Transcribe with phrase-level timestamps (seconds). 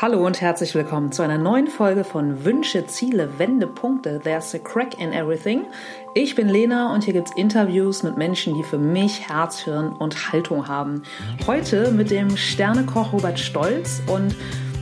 [0.00, 4.18] Hallo und herzlich willkommen zu einer neuen Folge von Wünsche, Ziele, Wendepunkte.
[4.24, 5.66] There's a crack in everything.
[6.14, 10.32] Ich bin Lena und hier gibt's Interviews mit Menschen, die für mich Herz, Hirn und
[10.32, 11.02] Haltung haben.
[11.46, 14.34] Heute mit dem Sternekoch Robert Stolz und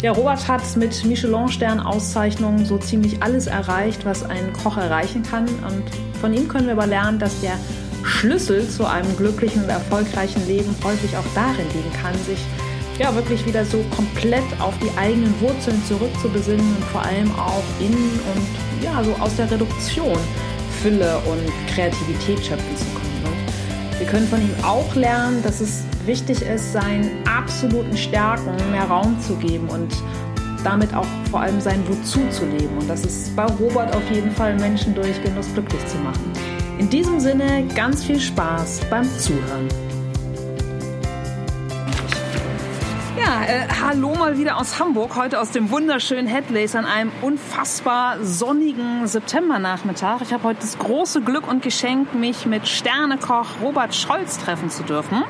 [0.02, 5.48] ja, Robert hat mit Michelin-Stern-Auszeichnungen so ziemlich alles erreicht, was ein Koch erreichen kann.
[5.48, 5.82] Und
[6.20, 7.58] von ihm können wir aber lernen, dass der
[8.04, 12.38] Schlüssel zu einem glücklichen und erfolgreichen Leben häufig auch darin liegen kann, sich
[12.98, 17.92] ja wirklich wieder so komplett auf die eigenen Wurzeln zurückzubesinnen und vor allem auch in
[17.94, 20.18] und ja so aus der Reduktion
[20.82, 21.40] Fülle und
[21.74, 23.08] Kreativität schöpfen zu können.
[23.24, 28.84] Und wir können von ihm auch lernen, dass es wichtig ist, seinen absoluten Stärken mehr
[28.84, 29.92] Raum zu geben und
[30.64, 32.76] damit auch vor allem sein Wozu zu leben.
[32.78, 36.32] Und das ist bei Robert auf jeden Fall Menschen durch Genuss glücklich zu machen.
[36.78, 39.87] In diesem Sinne ganz viel Spaß beim Zuhören.
[43.28, 49.06] Äh, hallo mal wieder aus Hamburg, heute aus dem wunderschönen Headlace an einem unfassbar sonnigen
[49.06, 50.22] Septembernachmittag.
[50.22, 54.82] Ich habe heute das große Glück und Geschenk, mich mit Sternekoch Robert Scholz treffen zu
[54.82, 55.24] dürfen.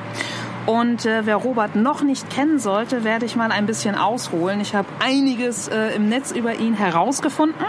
[0.65, 4.61] Und äh, wer Robert noch nicht kennen sollte, werde ich mal ein bisschen ausholen.
[4.61, 7.65] Ich habe einiges äh, im Netz über ihn herausgefunden.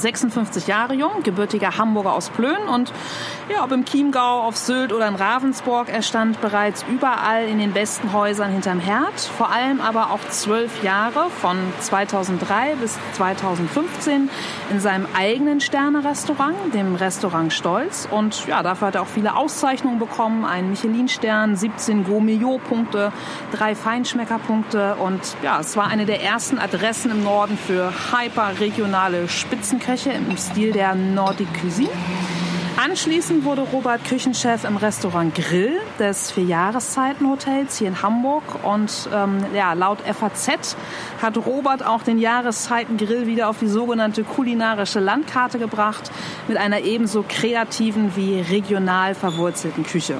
[0.00, 2.92] 56 Jahre jung, gebürtiger Hamburger aus Plön und
[3.48, 7.72] ja, ob im Chiemgau, auf Sylt oder in Ravensburg, er stand bereits überall in den
[7.72, 14.30] besten Häusern hinterm Herd, vor allem aber auch zwölf Jahre von 2003 bis 2015
[14.70, 18.08] in seinem eigenen Sterne-Restaurant, dem Restaurant Stolz.
[18.10, 23.12] Und ja, dafür hat er auch viele Auszeichnungen bekommen, einen Michelin-Stern, 17 Gourmillot-Punkte,
[23.52, 24.94] drei Feinschmecker-Punkte.
[24.96, 30.36] Und ja, es war eine der ersten Adressen im Norden für hyperregionale Spitzenköche Köche im
[30.36, 31.90] Stil der Nordic Cuisine.
[32.76, 38.44] Anschließend wurde Robert Küchenchef im Restaurant Grill des Vierjahreszeiten-Hotels hier in Hamburg.
[38.62, 40.76] Und ähm, ja, laut FAZ
[41.20, 46.12] hat Robert auch den Jahreszeiten-Grill wieder auf die sogenannte kulinarische Landkarte gebracht,
[46.46, 50.18] mit einer ebenso kreativen wie regional verwurzelten Küche.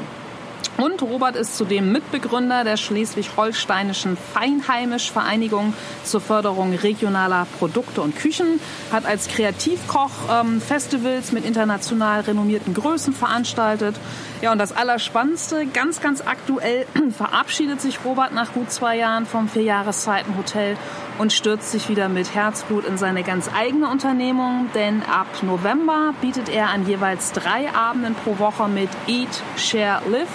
[0.81, 5.75] Und Robert ist zudem Mitbegründer der schleswig-holsteinischen Feinheimisch-Vereinigung
[6.05, 8.59] zur Förderung regionaler Produkte und Küchen,
[8.91, 13.95] hat als Kreativkoch ähm, Festivals mit international renommierten Größen veranstaltet.
[14.41, 19.51] Ja, und das Allerspannendste, ganz, ganz aktuell verabschiedet sich Robert nach gut zwei Jahren vom
[19.51, 20.79] Vierjahreszeiten-Hotel
[21.19, 26.49] und stürzt sich wieder mit Herzblut in seine ganz eigene Unternehmung, denn ab November bietet
[26.49, 30.29] er an jeweils drei Abenden pro Woche mit Eat, Share, Live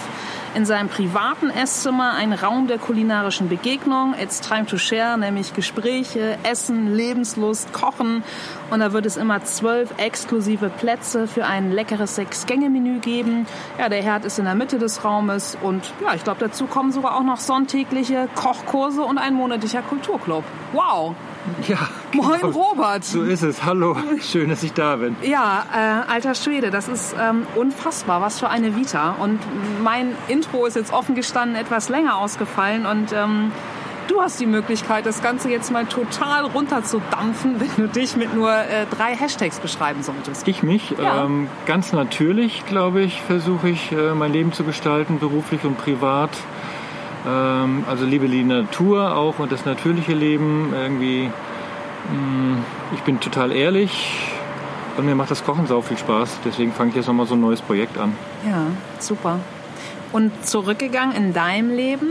[0.56, 4.16] in seinem privaten Esszimmer ein Raum der kulinarischen Begegnung.
[4.18, 8.24] It's time to share, nämlich Gespräche, Essen, Lebenslust, Kochen.
[8.72, 13.46] Und da wird es immer zwölf exklusive Plätze für ein leckeres Sechs-Gänge-Menü geben.
[13.78, 16.94] Ja, der Herd ist in der Mitte des Raumes und ja, ich glaube, dazu kommen
[16.94, 20.46] sogar auch noch sonntägliche Kochkurse und ein monatlicher Kulturclub.
[20.72, 21.16] Wow!
[21.68, 21.78] Ja.
[22.14, 22.54] Moin genau.
[22.54, 23.04] Robert.
[23.04, 23.64] So ist es.
[23.64, 23.98] Hallo.
[24.22, 25.16] Schön, dass ich da bin.
[25.22, 28.22] Ja, äh, alter Schwede, das ist ähm, unfassbar.
[28.22, 29.16] Was für eine Vita.
[29.20, 29.40] Und
[29.84, 33.52] mein Intro ist jetzt offen gestanden etwas länger ausgefallen und ähm,
[34.08, 38.52] Du hast die Möglichkeit, das Ganze jetzt mal total runterzudampfen, wenn du dich mit nur
[38.52, 40.48] äh, drei Hashtags beschreiben solltest.
[40.48, 40.94] Ich mich?
[41.02, 41.26] Ja.
[41.26, 46.30] Ähm, ganz natürlich, glaube ich, versuche ich, äh, mein Leben zu gestalten, beruflich und privat.
[47.28, 50.74] Ähm, also liebe die Natur auch und das natürliche Leben.
[50.74, 51.26] Irgendwie,
[52.12, 52.58] mh,
[52.94, 54.20] ich bin total ehrlich
[54.98, 56.40] und mir macht das Kochen sau viel Spaß.
[56.46, 58.14] Deswegen fange ich jetzt nochmal so ein neues Projekt an.
[58.48, 58.68] Ja,
[59.00, 59.40] super.
[60.12, 62.08] Und zurückgegangen in deinem Leben,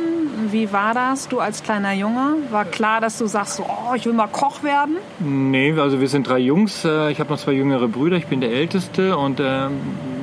[0.51, 1.29] wie war das?
[1.29, 4.97] Du als kleiner Junge, war klar, dass du sagst, oh, ich will mal Koch werden?
[5.21, 6.85] Nee, also wir sind drei Jungs.
[6.85, 8.17] Äh, Ich habe noch zwei jüngere Brüder.
[8.17, 9.69] Ich bin der Älteste und äh,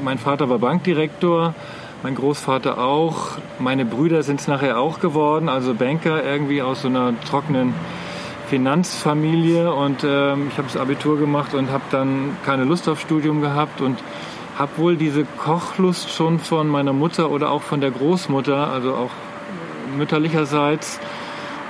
[0.03, 1.55] mein Vater war Bankdirektor.
[2.03, 3.37] Mein Großvater auch.
[3.59, 7.75] Meine Brüder sind es nachher auch geworden, also Banker irgendwie aus so einer trockenen
[8.49, 9.71] Finanzfamilie.
[9.71, 13.81] Und ähm, ich habe das Abitur gemacht und habe dann keine Lust auf Studium gehabt
[13.81, 13.99] und
[14.57, 19.11] habe wohl diese Kochlust schon von meiner Mutter oder auch von der Großmutter, also auch
[19.95, 20.99] mütterlicherseits.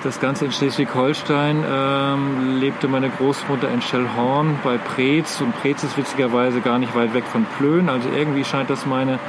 [0.04, 5.98] Das Ganze in Schleswig-Holstein ähm, lebte meine Großmutter in Schellhorn bei Preetz und Preetz ist
[5.98, 7.90] witzigerweise gar nicht weit weg von Plön.
[7.90, 9.20] Also irgendwie scheint das meine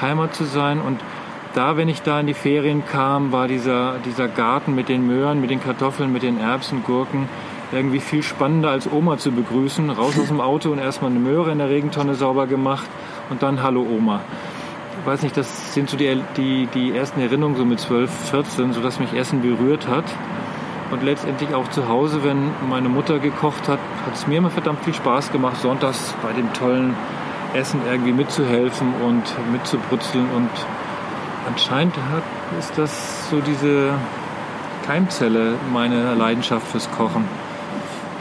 [0.00, 0.80] Heimat zu sein.
[0.80, 1.00] Und
[1.54, 5.40] da, wenn ich da in die Ferien kam, war dieser, dieser Garten mit den Möhren,
[5.40, 7.28] mit den Kartoffeln, mit den Erbsen, Gurken
[7.72, 9.90] irgendwie viel spannender als Oma zu begrüßen.
[9.90, 12.86] Raus aus dem Auto und erstmal eine Möhre in der Regentonne sauber gemacht
[13.30, 14.20] und dann Hallo Oma.
[15.00, 18.72] Ich weiß nicht, das sind so die, die, die ersten Erinnerungen so mit 12, 14,
[18.72, 20.04] so dass mich Essen berührt hat.
[20.90, 24.84] Und letztendlich auch zu Hause, wenn meine Mutter gekocht hat, hat es mir immer verdammt
[24.84, 26.94] viel Spaß gemacht, sonntags bei dem tollen
[27.54, 29.22] Essen irgendwie mitzuhelfen und
[29.52, 30.28] mitzubrutzeln.
[30.34, 30.50] Und
[31.46, 32.22] anscheinend hat,
[32.58, 33.94] ist das so diese
[34.86, 37.24] Keimzelle meine Leidenschaft fürs Kochen.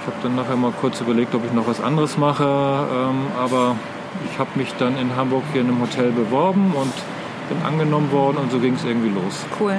[0.01, 3.75] Ich habe dann nachher mal kurz überlegt, ob ich noch was anderes mache, ähm, aber
[4.31, 6.93] ich habe mich dann in Hamburg hier in einem Hotel beworben und
[7.49, 9.45] bin angenommen worden und so ging es irgendwie los.
[9.59, 9.77] Cool.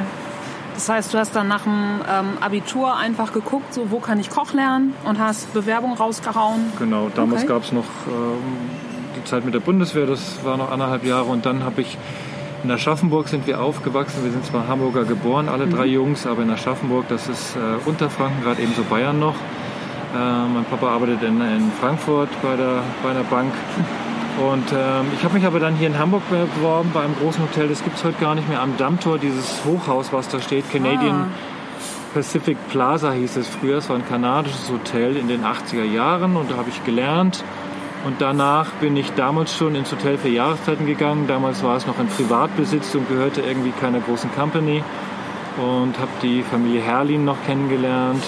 [0.75, 4.29] Das heißt, du hast dann nach dem ähm, Abitur einfach geguckt, so wo kann ich
[4.29, 6.73] Koch lernen und hast Bewerbung rausgehauen.
[6.79, 7.53] Genau, damals okay.
[7.53, 8.71] gab es noch ähm,
[9.27, 11.99] Zeit mit der Bundeswehr, das war noch anderthalb Jahre und dann habe ich
[12.65, 14.25] in Aschaffenburg sind wir aufgewachsen.
[14.25, 15.93] Wir sind zwar Hamburger geboren, alle drei mhm.
[15.93, 19.35] Jungs, aber in Aschaffenburg, das ist äh, Unterfranken, gerade ebenso Bayern noch.
[19.35, 23.53] Äh, mein Papa arbeitet in, in Frankfurt bei der, bei der Bank.
[24.39, 27.69] Und ähm, ich habe mich aber dann hier in Hamburg beworben bei einem großen Hotel.
[27.69, 31.15] Das gibt es heute gar nicht mehr am Dammtor, dieses Hochhaus, was da steht, Canadian
[31.15, 31.29] ah.
[32.15, 33.79] Pacific Plaza hieß es früher.
[33.79, 37.45] Es war ein kanadisches Hotel in den 80er Jahren und da habe ich gelernt.
[38.07, 41.27] Und danach bin ich damals schon ins Hotel für Jahreszeiten gegangen.
[41.27, 44.85] Damals war es noch in Privatbesitz und gehörte irgendwie keiner großen Company.
[45.57, 48.23] Und habe die Familie Herrlin noch kennengelernt.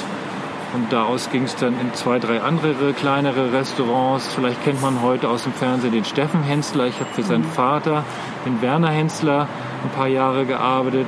[0.74, 4.26] Und daraus ging es dann in zwei, drei andere kleinere Restaurants.
[4.34, 6.88] Vielleicht kennt man heute aus dem Fernsehen den Steffen Hensler.
[6.88, 7.52] Ich habe für seinen mhm.
[7.52, 8.02] Vater,
[8.44, 9.46] den Werner Hensler,
[9.84, 11.06] ein paar Jahre gearbeitet.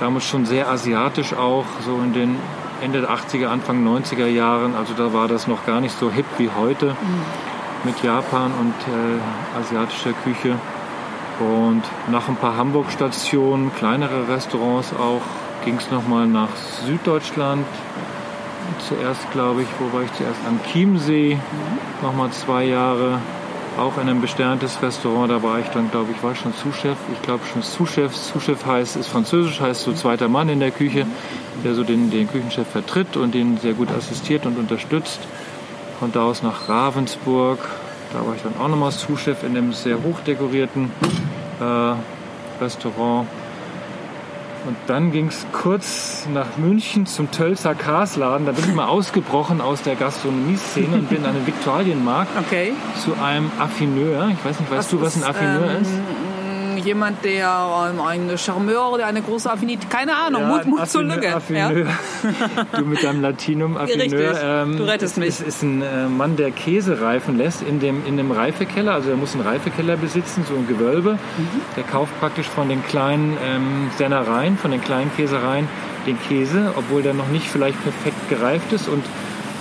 [0.00, 2.38] Damals schon sehr asiatisch auch, so in den
[2.82, 4.74] Ende der 80er, Anfang 90er Jahren.
[4.74, 6.86] Also da war das noch gar nicht so hip wie heute.
[6.86, 7.53] Mhm
[7.84, 10.56] mit Japan und äh, asiatischer Küche.
[11.40, 15.22] Und nach ein paar Hamburg-Stationen, kleinere Restaurants auch,
[15.64, 16.54] ging es nochmal nach
[16.86, 17.66] Süddeutschland.
[18.88, 20.40] Zuerst, glaube ich, wo war ich zuerst?
[20.46, 21.38] Am Chiemsee,
[22.02, 23.18] nochmal zwei Jahre.
[23.76, 26.96] Auch in einem besterntes Restaurant, da war ich dann, glaube ich, war schon Sous-Chef.
[27.12, 28.14] Ich glaube schon Sous-Chef.
[28.14, 31.06] Sous-Chef heißt, ist französisch, heißt so zweiter Mann in der Küche,
[31.64, 35.18] der so den, den Küchenchef vertritt und den sehr gut assistiert und unterstützt.
[36.04, 37.58] Von da aus nach Ravensburg.
[38.12, 40.90] Da war ich dann auch nochmal Zuschef in einem sehr hochdekorierten
[41.60, 43.26] äh, Restaurant.
[44.66, 48.44] Und dann ging es kurz nach München zum Tölzer Kasladen.
[48.44, 52.74] Da bin ich mal ausgebrochen aus der Gastronomie-Szene und bin an den Viktualienmarkt okay.
[53.02, 54.28] zu einem Affineur.
[54.28, 55.90] Ich weiß nicht, weißt was du, was ein Affineur ähm, ist?
[56.84, 61.02] Jemand, der ähm, ein Charmeur oder eine große Affinität, keine Ahnung, ja, Mut, Mut zur
[61.02, 61.34] Lücke.
[61.34, 61.72] Affineur.
[61.72, 61.86] Ja?
[62.78, 64.34] du mit deinem Latinum Affineur.
[64.42, 65.28] Ähm, du rettest mich.
[65.28, 68.92] Ist, ist ein äh, Mann, der Käse reifen lässt in dem, in dem Reifekeller.
[68.92, 71.12] Also er muss einen Reifekeller besitzen, so ein Gewölbe.
[71.14, 71.48] Mhm.
[71.76, 75.68] Der kauft praktisch von den kleinen ähm, Sennereien, von den kleinen Käsereien
[76.06, 79.04] den Käse, obwohl der noch nicht vielleicht perfekt gereift ist und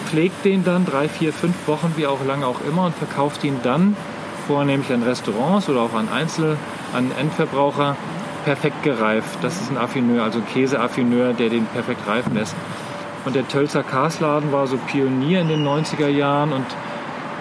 [0.06, 3.60] pflegt den dann drei, vier, fünf Wochen, wie auch lange auch immer und verkauft ihn
[3.64, 3.96] dann
[4.48, 6.58] vornehmlich an Restaurants oder auch an Einzel-
[6.94, 7.96] an Endverbraucher
[8.46, 9.40] perfekt gereift.
[9.42, 12.56] Das ist ein Affineur, also Käseaffineur, der den perfekt reifen lässt.
[13.26, 16.66] Und der Tölzer Karsladen war so Pionier in den 90er Jahren und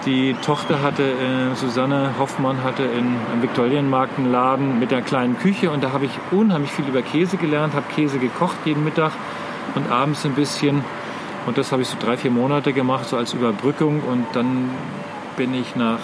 [0.07, 5.39] die Tochter hatte, äh, Susanne Hoffmann hatte in, im Viktualienmarkt einen Laden mit einer kleinen
[5.39, 9.13] Küche und da habe ich unheimlich viel über Käse gelernt, habe Käse gekocht jeden Mittag
[9.75, 10.85] und abends ein bisschen.
[11.47, 14.03] Und das habe ich so drei, vier Monate gemacht, so als Überbrückung.
[14.03, 14.71] Und dann
[15.37, 15.99] bin ich nach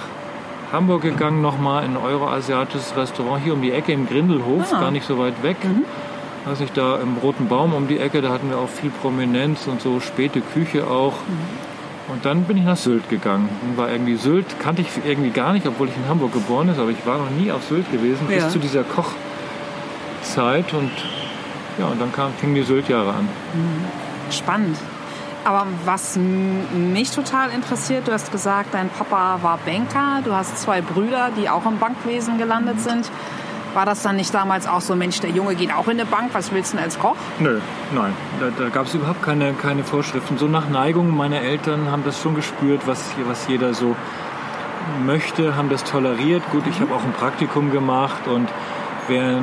[0.72, 4.80] Hamburg gegangen, nochmal in ein euroasiatisches Restaurant hier um die Ecke im Grindelhof, ah.
[4.80, 5.56] gar nicht so weit weg.
[5.64, 5.84] Mhm.
[6.46, 9.66] Also ich da im Roten Baum um die Ecke, da hatten wir auch viel Prominenz
[9.66, 11.12] und so späte Küche auch.
[11.12, 12.12] Mhm.
[12.12, 13.48] Und dann bin ich nach Sylt gegangen.
[13.62, 16.78] Und war irgendwie Sylt, kannte ich irgendwie gar nicht, obwohl ich in Hamburg geboren bin,
[16.78, 18.44] aber ich war noch nie auf Sylt gewesen, ja.
[18.44, 20.72] bis zu dieser Kochzeit.
[20.72, 20.90] Und
[21.78, 23.28] ja, und dann kam, fingen die Sylt-Jahre an.
[23.52, 24.32] Mhm.
[24.32, 24.76] Spannend.
[25.48, 30.82] Aber was mich total interessiert, du hast gesagt, dein Papa war Banker, du hast zwei
[30.82, 33.10] Brüder, die auch im Bankwesen gelandet sind.
[33.72, 36.34] War das dann nicht damals auch so, Mensch, der Junge geht auch in eine Bank,
[36.34, 37.16] was willst du denn als Koch?
[37.38, 37.60] Nö,
[37.94, 40.36] nein, da, da gab es überhaupt keine, keine Vorschriften.
[40.36, 43.96] So nach Neigung, meine Eltern haben das schon gespürt, was, was jeder so
[45.06, 46.42] möchte, haben das toleriert.
[46.52, 48.50] Gut, ich habe auch ein Praktikum gemacht und
[49.08, 49.42] wer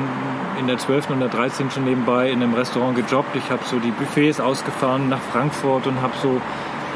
[0.58, 1.10] in der 12.
[1.10, 1.70] und der 13.
[1.70, 3.36] schon nebenbei in einem Restaurant gejobbt.
[3.36, 6.40] Ich habe so die Buffets ausgefahren nach Frankfurt und habe so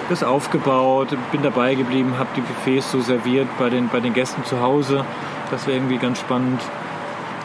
[0.09, 4.45] das aufgebaut, bin dabei geblieben, habe die Buffets so serviert bei den, bei den Gästen
[4.45, 5.05] zu Hause.
[5.51, 6.61] Das wäre irgendwie ganz spannend.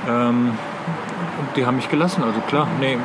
[0.08, 0.58] Ähm,
[1.39, 2.67] und die haben mich gelassen, also klar.
[2.79, 2.98] Nee,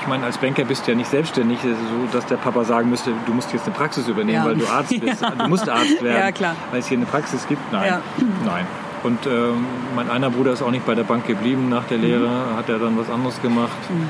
[0.00, 1.68] ich meine, als Banker bist du ja nicht selbstständig, so
[2.12, 4.44] dass der Papa sagen müsste, du musst jetzt eine Praxis übernehmen, ja.
[4.44, 5.22] weil du Arzt bist.
[5.22, 5.30] Ja.
[5.30, 6.56] Du musst Arzt werden, ja, klar.
[6.70, 7.72] weil es hier eine Praxis gibt.
[7.72, 8.00] Nein,
[8.44, 8.66] nein.
[9.02, 9.64] Und ähm,
[9.96, 12.56] mein einer Bruder ist auch nicht bei der Bank geblieben nach der Lehre, mhm.
[12.56, 13.78] hat er dann was anderes gemacht.
[13.88, 14.08] Mhm.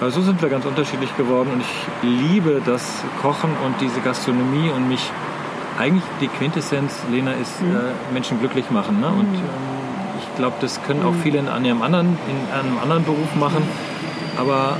[0.00, 4.70] Also so sind wir ganz unterschiedlich geworden und ich liebe das Kochen und diese Gastronomie
[4.70, 5.10] und mich
[5.76, 7.74] eigentlich die Quintessenz, Lena, ist mhm.
[7.74, 9.00] äh, Menschen glücklich machen.
[9.00, 9.08] Ne?
[9.08, 9.38] Und mhm.
[9.38, 9.42] ähm,
[10.20, 11.20] ich glaube, das können auch mhm.
[11.22, 13.62] viele in einem anderen, in einem anderen Beruf machen.
[14.36, 14.76] Aber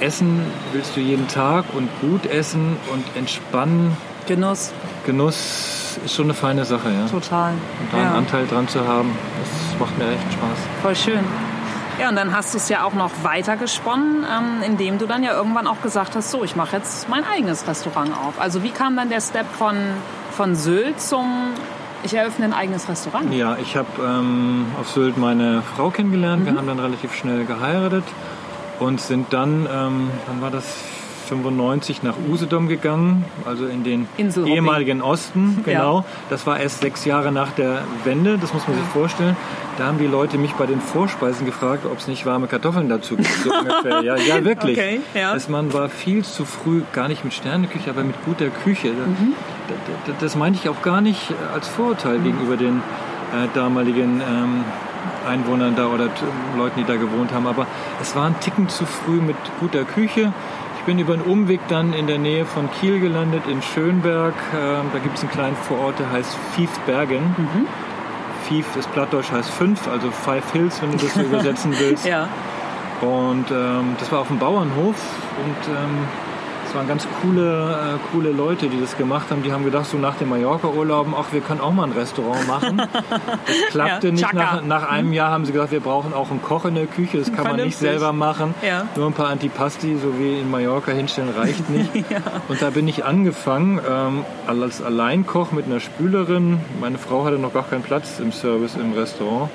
[0.00, 0.40] essen
[0.72, 3.94] willst du jeden Tag und gut essen und entspannen.
[4.26, 4.72] Genuss.
[5.04, 7.06] Genuss ist schon eine feine Sache, ja.
[7.06, 7.52] Total.
[7.52, 8.04] Und da ja.
[8.04, 10.58] einen Anteil dran zu haben, das macht mir echt Spaß.
[10.82, 11.24] Voll schön.
[12.00, 15.22] Ja, und dann hast du es ja auch noch weiter gesponnen, ähm, indem du dann
[15.22, 18.40] ja irgendwann auch gesagt hast, so, ich mache jetzt mein eigenes Restaurant auf.
[18.40, 19.76] Also wie kam dann der Step von,
[20.32, 21.50] von Sylt zum,
[22.02, 23.32] ich eröffne ein eigenes Restaurant?
[23.32, 26.42] Ja, ich habe ähm, auf Sylt meine Frau kennengelernt.
[26.42, 26.46] Mhm.
[26.46, 28.04] Wir haben dann relativ schnell geheiratet
[28.80, 30.64] und sind dann, ähm, wann war das,
[31.24, 35.62] 95 nach Usedom gegangen, also in den ehemaligen Osten.
[35.64, 36.00] Genau.
[36.00, 36.04] Ja.
[36.30, 39.36] Das war erst sechs Jahre nach der Wende, das muss man sich vorstellen.
[39.76, 43.16] Da haben die Leute mich bei den Vorspeisen gefragt, ob es nicht warme Kartoffeln dazu
[43.16, 43.28] gibt.
[43.28, 44.02] So ungefähr.
[44.02, 44.78] Ja, ja, wirklich.
[44.78, 45.34] Okay, ja.
[45.34, 48.88] Das, man war viel zu früh, gar nicht mit Sterneküche, aber mit guter Küche.
[48.90, 49.34] Mhm.
[50.06, 52.24] Das, das meinte ich auch gar nicht als Vorurteil mhm.
[52.24, 52.82] gegenüber den
[53.32, 54.64] äh, damaligen ähm,
[55.26, 56.08] Einwohnern da oder
[56.56, 57.46] Leuten, die da gewohnt haben.
[57.46, 57.66] Aber
[58.00, 60.32] es war ein Ticken zu früh mit guter Küche.
[60.84, 64.34] Ich bin über einen Umweg dann in der Nähe von Kiel gelandet, in Schönberg.
[64.54, 67.22] Ähm, da gibt es einen kleinen Vorort, der heißt Fiefbergen.
[67.38, 67.66] Mhm.
[68.46, 72.04] Fief ist Plattdeutsch, heißt fünf, also Five Hills, wenn du das so übersetzen willst.
[72.04, 72.28] ja.
[73.00, 74.96] Und ähm, das war auf dem Bauernhof
[75.42, 76.06] und ähm,
[76.74, 79.42] waren ganz coole, äh, coole Leute, die das gemacht haben.
[79.42, 82.82] Die haben gedacht, so nach den Mallorca-Urlauben, ach, wir können auch mal ein Restaurant machen.
[83.44, 84.32] Das klappte ja, nicht.
[84.32, 87.18] Nach, nach, einem Jahr haben sie gesagt, wir brauchen auch einen Koch in der Küche.
[87.18, 88.54] Das kann man nicht selber machen.
[88.62, 88.86] Ja.
[88.96, 91.94] Nur ein paar Antipasti, so wie in Mallorca hinstellen, reicht nicht.
[92.10, 92.20] ja.
[92.48, 96.60] Und da bin ich angefangen ähm, als Alleinkoch mit einer Spülerin.
[96.80, 99.50] Meine Frau hatte noch gar keinen Platz im Service im Restaurant.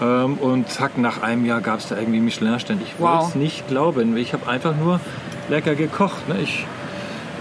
[0.00, 2.84] Ähm, und zack, nach einem Jahr gab es da irgendwie Michelin-Stände.
[2.84, 3.10] Ich wow.
[3.10, 4.16] wollte es nicht glauben.
[4.16, 5.00] Ich habe einfach nur
[5.50, 6.28] lecker gekocht.
[6.28, 6.38] Ne?
[6.40, 6.64] Ich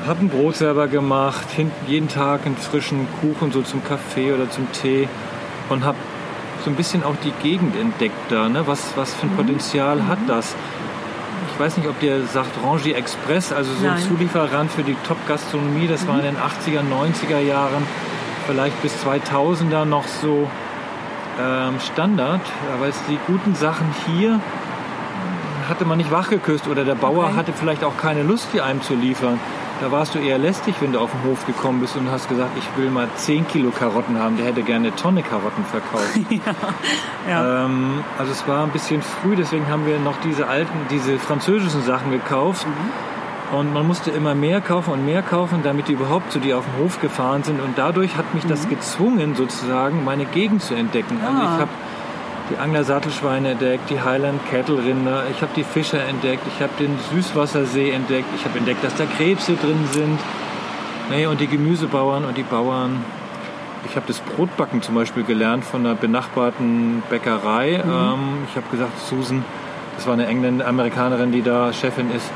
[0.05, 1.45] habe ein Brot selber gemacht,
[1.87, 5.07] jeden Tag einen frischen Kuchen so zum Kaffee oder zum Tee
[5.69, 5.97] und habe
[6.63, 8.49] so ein bisschen auch die Gegend entdeckt da.
[8.49, 8.65] Ne?
[8.65, 9.37] Was, was für ein mhm.
[9.37, 10.07] Potenzial mhm.
[10.07, 10.55] hat das?
[11.53, 13.97] Ich weiß nicht, ob dir sagt Rangy Express, also so Nein.
[13.97, 16.07] ein Zulieferant für die Top-Gastronomie, das mhm.
[16.07, 17.85] war in den 80er, 90er Jahren,
[18.47, 20.47] vielleicht bis 2000er noch so
[21.39, 22.41] ähm, Standard.
[22.73, 24.39] Aber es die guten Sachen hier
[25.69, 27.35] hatte man nicht wachgeküsst oder der Bauer okay.
[27.35, 29.39] hatte vielleicht auch keine Lust, die einem zu liefern.
[29.81, 32.51] Da warst du eher lästig, wenn du auf den Hof gekommen bist und hast gesagt,
[32.57, 34.35] ich will mal 10 Kilo Karotten haben.
[34.35, 36.17] Der hätte gerne eine Tonne Karotten verkauft.
[36.29, 37.65] ja, ja.
[37.65, 41.81] Ähm, also es war ein bisschen früh, deswegen haben wir noch diese alten, diese französischen
[41.83, 42.67] Sachen gekauft.
[42.67, 43.57] Mhm.
[43.57, 46.65] Und man musste immer mehr kaufen und mehr kaufen, damit die überhaupt zu dir auf
[46.65, 47.61] den Hof gefahren sind.
[47.61, 48.49] Und dadurch hat mich mhm.
[48.49, 51.19] das gezwungen, sozusagen meine Gegend zu entdecken.
[51.25, 51.69] Also ich habe
[52.49, 56.71] die Angler Sattelschweine entdeckt, die Highland Cattle Rinder, ich habe die Fischer entdeckt, ich habe
[56.79, 60.19] den Süßwassersee entdeckt, ich habe entdeckt, dass da Krebse drin sind.
[61.09, 63.03] Nee, und die Gemüsebauern und die Bauern.
[63.85, 67.81] Ich habe das Brotbacken zum Beispiel gelernt von einer benachbarten Bäckerei.
[67.83, 67.91] Mhm.
[67.91, 69.43] Ähm, ich habe gesagt, Susan,
[69.95, 72.29] das war eine Engländer, Amerikanerin, die da Chefin ist,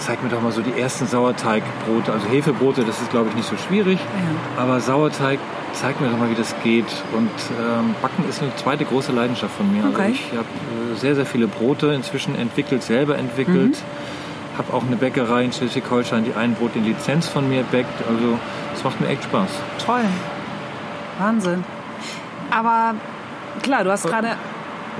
[0.00, 2.12] zeig mir doch mal so die ersten Sauerteigbrote.
[2.12, 4.62] Also Hefebrote, das ist glaube ich nicht so schwierig, ja.
[4.62, 5.38] aber Sauerteig,
[5.72, 6.86] zeig mir doch mal, wie das geht.
[7.12, 7.30] Und
[7.60, 9.84] ähm, Backen ist eine zweite große Leidenschaft von mir.
[9.84, 10.08] Also okay.
[10.08, 10.48] Also ich habe
[10.92, 13.76] äh, sehr, sehr viele Brote inzwischen entwickelt, selber entwickelt.
[13.76, 14.58] Mhm.
[14.58, 18.06] Habe auch eine Bäckerei in Schleswig-Holstein, die ein Brot in Lizenz von mir bäckt.
[18.08, 18.38] Also
[18.74, 19.48] es macht mir echt Spaß.
[19.84, 20.04] Toll.
[21.18, 21.64] Wahnsinn.
[22.50, 22.94] Aber
[23.62, 24.36] klar, du hast gerade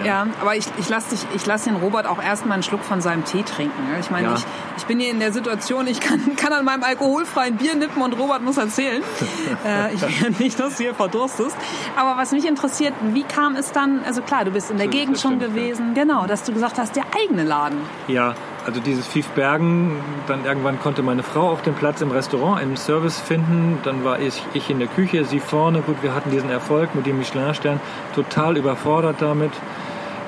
[0.01, 1.17] ja, ja aber ich, ich lasse
[1.47, 3.83] lass den Robert auch erstmal einen Schluck von seinem Tee trinken.
[4.01, 4.35] Ich meine, ja.
[4.35, 4.45] ich,
[4.77, 8.19] ich bin hier in der Situation, ich kann, kann an meinem alkoholfreien Bier nippen und
[8.19, 9.03] Robert muss erzählen.
[9.67, 11.57] äh, ich will nicht, dass du hier verdurstest.
[11.97, 14.93] Aber was mich interessiert, wie kam es dann, also klar, du bist in der so,
[14.93, 16.03] Gegend schon stimmt, gewesen, ja.
[16.03, 17.79] genau, dass du gesagt hast, der eigene Laden.
[18.09, 18.35] Ja,
[18.71, 19.97] also dieses Fiefbergen,
[20.29, 23.79] dann irgendwann konnte meine Frau auch den Platz im Restaurant, im Service finden.
[23.83, 25.81] Dann war ich, ich in der Küche, sie vorne.
[25.81, 27.81] Gut, wir hatten diesen Erfolg mit dem Michelin-Stern,
[28.15, 29.51] total überfordert damit.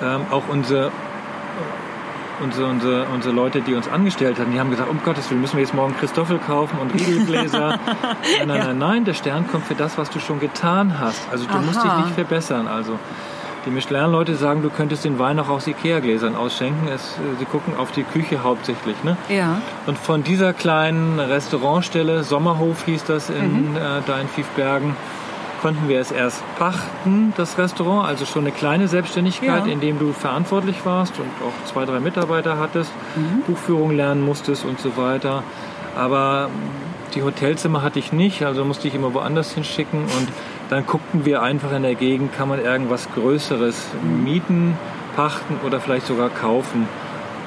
[0.02, 0.90] Ähm, auch unsere,
[2.42, 5.54] unsere, unsere, unsere Leute, die uns angestellt hatten, die haben gesagt, um Gottes Willen, müssen
[5.54, 7.78] wir jetzt morgen Christoffel kaufen und Riegelgläser.
[8.38, 8.64] nein, nein, ja.
[8.64, 11.20] nein, nein, der Stern kommt für das, was du schon getan hast.
[11.30, 11.61] Also du Aha.
[11.61, 12.66] musst dich nicht verbessern.
[12.66, 12.99] Also
[13.64, 16.88] die Michelin-Leute sagen, du könntest den Wein auch aus Ikea-Gläsern ausschenken.
[16.88, 19.02] Es, äh, sie gucken auf die Küche hauptsächlich.
[19.04, 19.16] Ne?
[19.28, 19.61] Ja.
[19.87, 23.76] Und von dieser kleinen Restaurantstelle, Sommerhof hieß das in, mhm.
[23.76, 24.97] äh, da in Fiefbergen,
[25.61, 29.73] konnten wir es erst pachten, das Restaurant, also schon eine kleine Selbstständigkeit, ja.
[29.73, 33.42] in dem du verantwortlich warst und auch zwei, drei Mitarbeiter hattest, mhm.
[33.47, 35.45] Buchführung lernen musstest und so weiter.
[35.97, 36.49] Aber
[37.14, 40.28] die Hotelzimmer hatte ich nicht, also musste ich immer woanders hinschicken und
[40.72, 43.88] dann guckten wir einfach in der Gegend, kann man irgendwas Größeres
[44.24, 44.74] mieten,
[45.14, 46.88] pachten oder vielleicht sogar kaufen.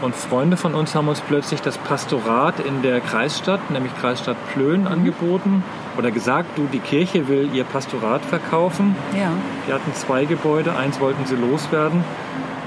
[0.01, 4.81] Und Freunde von uns haben uns plötzlich das Pastorat in der Kreisstadt, nämlich Kreisstadt Plön,
[4.81, 4.87] mhm.
[4.87, 5.63] angeboten
[5.97, 8.95] oder gesagt, du, die Kirche will ihr Pastorat verkaufen.
[9.17, 9.31] Ja.
[9.67, 12.03] Die hatten zwei Gebäude, eins wollten sie loswerden,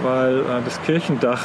[0.02, 1.44] weil äh, das Kirchendach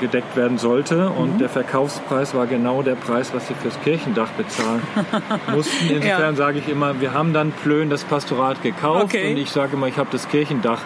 [0.00, 1.38] gedeckt werden sollte und mhm.
[1.38, 4.82] der Verkaufspreis war genau der Preis, was sie fürs Kirchendach bezahlen
[5.54, 5.88] mussten.
[5.88, 6.34] Insofern ja.
[6.34, 9.30] sage ich immer, wir haben dann Plön das Pastorat gekauft okay.
[9.30, 10.80] und ich sage immer, ich habe das Kirchendach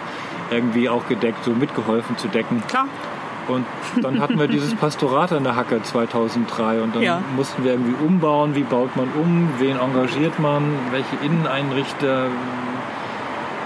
[0.50, 2.62] irgendwie auch gedeckt, so mitgeholfen zu decken.
[2.68, 2.86] Klar.
[3.48, 3.66] Und
[4.00, 7.20] dann hatten wir dieses Pastorat an der Hacke 2003 und dann Ja.
[7.36, 8.54] mussten wir irgendwie umbauen.
[8.54, 9.50] Wie baut man um?
[9.58, 10.62] Wen engagiert man?
[10.90, 12.28] Welche Inneneinrichter?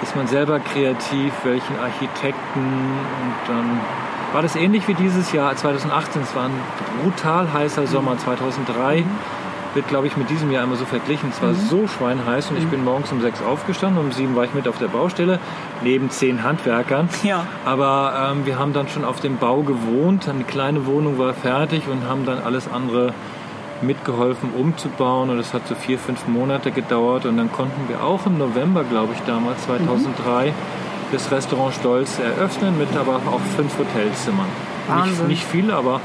[0.02, 1.32] Ist man selber kreativ?
[1.44, 2.60] Welchen Architekten?
[2.60, 3.80] Und dann
[4.32, 6.22] war das ähnlich wie dieses Jahr 2018.
[6.22, 6.60] Es war ein
[7.02, 9.04] brutal heißer Sommer 2003.
[9.74, 11.30] Wird, glaube ich, mit diesem Jahr immer so verglichen.
[11.30, 14.02] Es war so schweinheiß und ich bin morgens um sechs aufgestanden.
[14.02, 15.38] Um sieben war ich mit auf der Baustelle,
[15.82, 17.08] neben zehn Handwerkern.
[17.22, 17.46] Ja.
[17.64, 20.28] Aber ähm, wir haben dann schon auf dem Bau gewohnt.
[20.28, 23.12] Eine kleine Wohnung war fertig und haben dann alles andere
[23.82, 25.30] mitgeholfen umzubauen.
[25.30, 27.26] Und es hat so vier, fünf Monate gedauert.
[27.26, 30.52] Und dann konnten wir auch im November, glaube ich, damals 2003,
[31.12, 34.46] das Restaurant Stolz eröffnen mit aber auch fünf Hotelzimmern.
[34.46, 35.26] Nicht, Wahnsinn.
[35.26, 36.00] nicht viel, aber,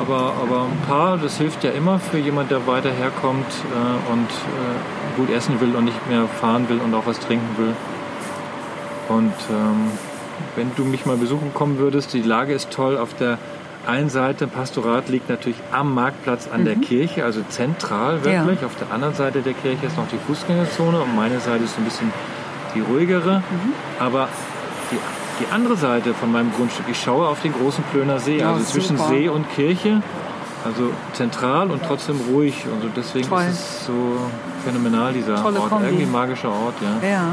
[0.00, 1.18] aber, aber ein paar.
[1.18, 5.74] Das hilft ja immer für jemand, der weiter herkommt äh, und äh, gut essen will
[5.76, 7.74] und nicht mehr fahren will und auch was trinken will.
[9.08, 9.90] Und ähm,
[10.56, 12.96] wenn du mich mal besuchen kommen würdest, die Lage ist toll.
[12.96, 13.38] Auf der
[13.86, 18.64] einen Seite, Pastorat liegt natürlich am Marktplatz an der Kirche, also zentral wirklich.
[18.64, 21.80] Auf der anderen Seite der Kirche ist noch die Fußgängerzone und meine Seite ist so
[21.80, 22.12] ein bisschen
[22.74, 23.42] die ruhigere.
[23.98, 24.28] Aber
[24.90, 24.96] die,
[25.40, 28.64] die andere Seite von meinem Grundstück, ich schaue auf den großen Plöner See, Ja, also
[28.64, 29.10] zwischen super.
[29.10, 30.02] See und Kirche.
[30.64, 32.64] Also zentral und trotzdem ruhig.
[32.74, 33.42] Also deswegen Toll.
[33.42, 34.16] ist es so
[34.64, 35.68] phänomenal, dieser Tolle Ort.
[35.68, 35.84] Kombi.
[35.86, 37.06] Irgendwie ein magischer Ort, ja.
[37.08, 37.24] Ja.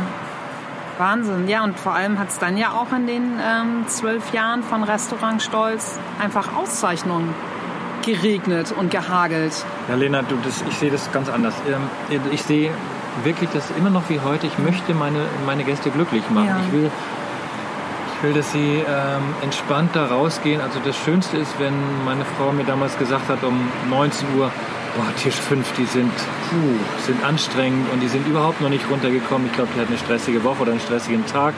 [0.98, 1.48] Wahnsinn.
[1.48, 4.83] Ja, und vor allem hat es dann ja auch in den ähm, zwölf Jahren von
[4.83, 7.33] Restaurant Stolz einfach Auszeichnungen
[8.05, 9.53] geregnet und gehagelt.
[9.88, 11.53] Ja, Lena, du, das, ich sehe das ganz anders.
[11.69, 12.71] Ähm, Ich sehe
[13.24, 14.48] wirklich das immer noch wie heute.
[14.48, 16.48] Ich möchte meine, meine Gäste glücklich machen.
[16.48, 16.60] Ja.
[16.65, 16.91] Ich, will,
[18.15, 20.62] ich will, dass sie ähm, entspannt da rausgehen.
[20.62, 21.74] Also das Schönste ist, wenn
[22.06, 24.51] meine Frau mir damals gesagt hat, um 19 Uhr,
[24.96, 26.13] boah, Tisch 5, die sind,
[26.50, 29.48] puh, sind anstrengend und die sind überhaupt noch nicht runtergekommen.
[29.48, 31.53] Ich glaube, die hat eine stressige Woche oder einen stressigen Tag.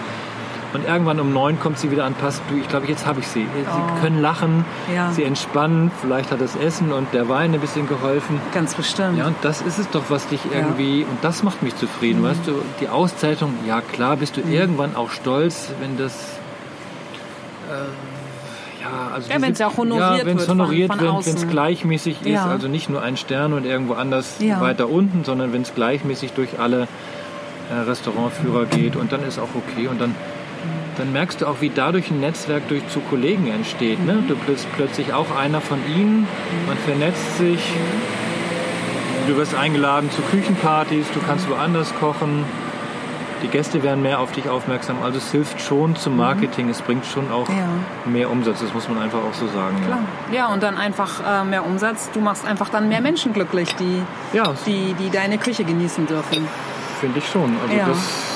[0.74, 3.28] Und irgendwann um neun kommt sie wieder an, passt du, ich glaube, jetzt habe ich
[3.28, 3.42] sie.
[3.42, 4.02] Sie Oh.
[4.02, 5.12] können lachen, Ja.
[5.12, 8.42] sie entspannen, vielleicht hat das Essen und der Wein ein bisschen geholfen.
[8.54, 9.18] Ganz bestimmt.
[9.20, 12.26] Ja, und das ist es doch, was dich irgendwie, und das macht mich zufrieden, Mhm.
[12.26, 16.14] weißt du, die Auszeichnung, ja klar, bist du irgendwann auch stolz, wenn das,
[17.70, 21.00] äh, ja, also Ja, wenn es ja auch honoriert ja, wenn es wird honoriert von
[21.02, 22.46] wird, wenn es gleichmäßig ist, Ja.
[22.48, 24.60] also nicht nur ein Stern und irgendwo anders Ja.
[24.60, 26.88] weiter unten, sondern wenn es gleichmäßig durch alle
[27.72, 30.14] äh, Restaurantführer geht und dann ist auch okay und dann
[30.98, 34.06] dann merkst du auch, wie dadurch ein Netzwerk durch zu Kollegen entsteht.
[34.06, 34.24] Ne?
[34.28, 36.28] Du bist plötzlich auch einer von ihnen,
[36.68, 37.60] man vernetzt sich,
[39.28, 42.46] du wirst eingeladen zu Küchenpartys, du kannst woanders kochen,
[43.42, 44.98] die Gäste werden mehr auf dich aufmerksam.
[45.04, 47.68] Also es hilft schon zum Marketing, es bringt schon auch Ja.
[48.06, 49.76] mehr Umsatz, das muss man einfach auch so sagen.
[49.86, 50.00] Klar.
[50.32, 52.10] Ja, und dann einfach äh, mehr Umsatz.
[52.14, 54.02] Du machst einfach dann mehr Menschen glücklich, die,
[54.32, 56.48] Ja, ja die, die deine Küche genießen dürfen.
[57.02, 57.58] finde ich schon.
[57.62, 57.88] Also Ja.
[57.88, 58.33] das,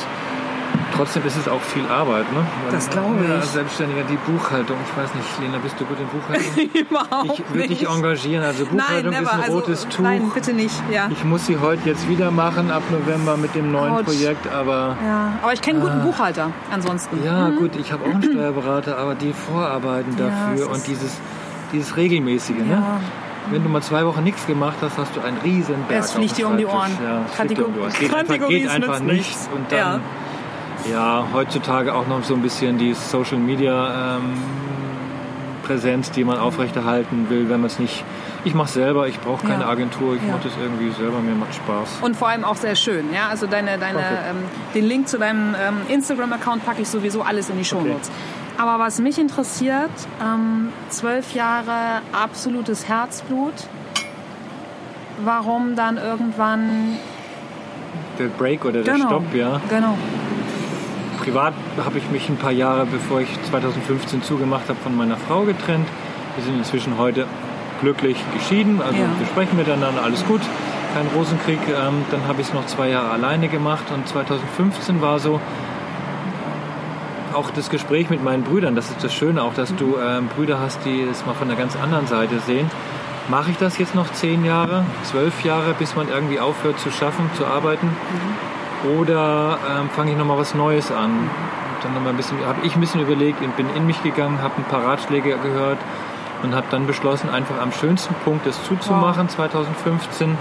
[0.98, 2.32] trotzdem ist es auch viel Arbeit.
[2.34, 2.40] Ne?
[2.64, 3.46] Weil- Das glaube Ja, ich.
[3.46, 4.76] Selbstständiger, die Buchhaltung.
[4.90, 6.70] Ich weiß nicht, Lena, bist du gut in Buchhaltung?
[6.90, 8.44] Überhaupt Ich würde dich engagieren.
[8.44, 9.22] Also Nein, Buchhaltung never.
[9.24, 10.00] ist ein also, rotes Tuch.
[10.00, 10.76] Nein, bitte nicht.
[10.92, 11.08] Ja.
[11.12, 14.06] Ich muss sie heute jetzt wieder machen ab November mit dem neuen Autsch.
[14.06, 15.34] Projekt, aber ja.
[15.42, 17.24] Aber ich kenne einen guten Buchhalter ansonsten.
[17.24, 20.20] ja gut, ich habe auch einen Steuerberater, aber die Vorarbeiten Mhm.
[20.20, 21.12] Ja, dafür es und dieses,
[21.74, 22.56] dieses regelmäßige.
[22.58, 22.72] Ne?
[22.72, 23.00] Ja.
[23.50, 26.38] Wenn du mal zwei Wochen nichts gemacht hast, hast du einen riesen Berg Es fliegt
[26.38, 26.66] dir um die.
[26.66, 26.92] Ohren.
[27.04, 27.94] Ja, dir um die Ohren.
[27.98, 29.50] Geht einfach, geht einfach nichts.
[29.56, 30.02] Und dann,
[30.92, 31.26] ja.
[31.34, 34.34] heutzutage auch noch so ein bisschen die Social Media ähm,
[35.64, 38.06] Präsenz, die man aufrechterhalten will, wenn man es nicht.
[38.46, 39.70] Ich mache selber, ich brauche keine Ja.
[39.70, 40.34] Agentur, ich Ja.
[40.34, 42.00] mache das irgendwie selber, mir macht Spaß.
[42.02, 43.14] Und vor allem auch sehr schön.
[43.14, 43.28] Ja?
[43.30, 44.38] Also deine, deine, ähm,
[44.74, 48.10] den Link zu deinem ähm, Instagram-Account packe ich sowieso alles in die Shownotes.
[48.58, 49.92] Aber was mich interessiert,
[50.24, 53.54] ähm, zwölf Jahre absolutes Herzblut.
[55.24, 56.98] Warum dann irgendwann...
[58.18, 59.60] Der Break oder der genau, Stopp, ja.
[59.70, 59.98] Genau.
[61.28, 65.42] Privat habe ich mich ein paar Jahre, bevor ich 2015 zugemacht habe, von meiner Frau
[65.42, 65.86] getrennt.
[66.38, 67.26] Wir sind inzwischen heute
[67.82, 69.10] glücklich geschieden, also Ja.
[69.20, 70.40] wir sprechen miteinander, alles gut,
[70.94, 71.60] kein Rosenkrieg.
[71.68, 75.42] Ähm, dann habe ich es noch zwei Jahre alleine gemacht und 2015 war so
[77.34, 78.78] auch das Gespräch mit meinen Brüdern.
[78.78, 81.58] Das ist das Schöne auch, dass du ähm, Brüder hast, die es mal von der
[81.58, 82.72] ganz anderen Seite sehen.
[83.28, 87.30] Mache ich das jetzt noch zehn Jahre, zwölf Jahre, bis man irgendwie aufhört zu schaffen,
[87.36, 87.90] zu arbeiten?
[89.00, 91.12] Oder ähm, fange ich nochmal was Neues an?
[91.12, 94.02] Und dann noch mal ein bisschen, habe ich ein bisschen überlegt und bin in mich
[94.04, 95.78] gegangen, habe ein paar Ratschläge gehört
[96.44, 100.38] und habe dann beschlossen, einfach am schönsten Punkt das zuzumachen, 2015.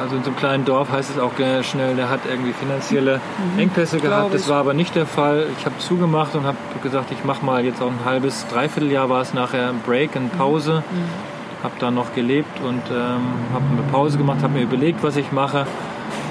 [0.00, 1.32] Also in so einem kleinen Dorf heißt es auch
[1.64, 3.20] schnell, der hat irgendwie finanzielle
[3.56, 4.34] Engpässe Glaub gehabt.
[4.34, 5.48] Das war aber nicht der Fall.
[5.58, 9.22] Ich habe zugemacht und habe gesagt, ich mache mal jetzt auch ein halbes, dreiviertel war
[9.22, 10.84] es nachher ein Break, eine Pause.
[11.64, 15.32] Habe da noch gelebt und ähm, habe eine Pause gemacht, habe mir überlegt, was ich
[15.32, 15.66] mache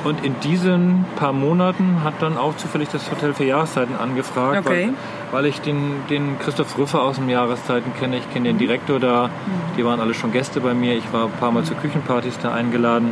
[0.04, 4.94] Und in diesen paar Monaten hat dann auch zufällig das Hotel für Jahreszeiten angefragt, Okay.
[5.32, 8.18] weil, weil ich den, den Christoph Rüffer aus dem Jahreszeiten kenne.
[8.18, 9.30] Ich kenne den Direktor da.
[9.78, 10.96] Die waren alle schon Gäste bei mir.
[10.96, 13.12] Ich war ein paar Mal zu Küchenpartys da eingeladen.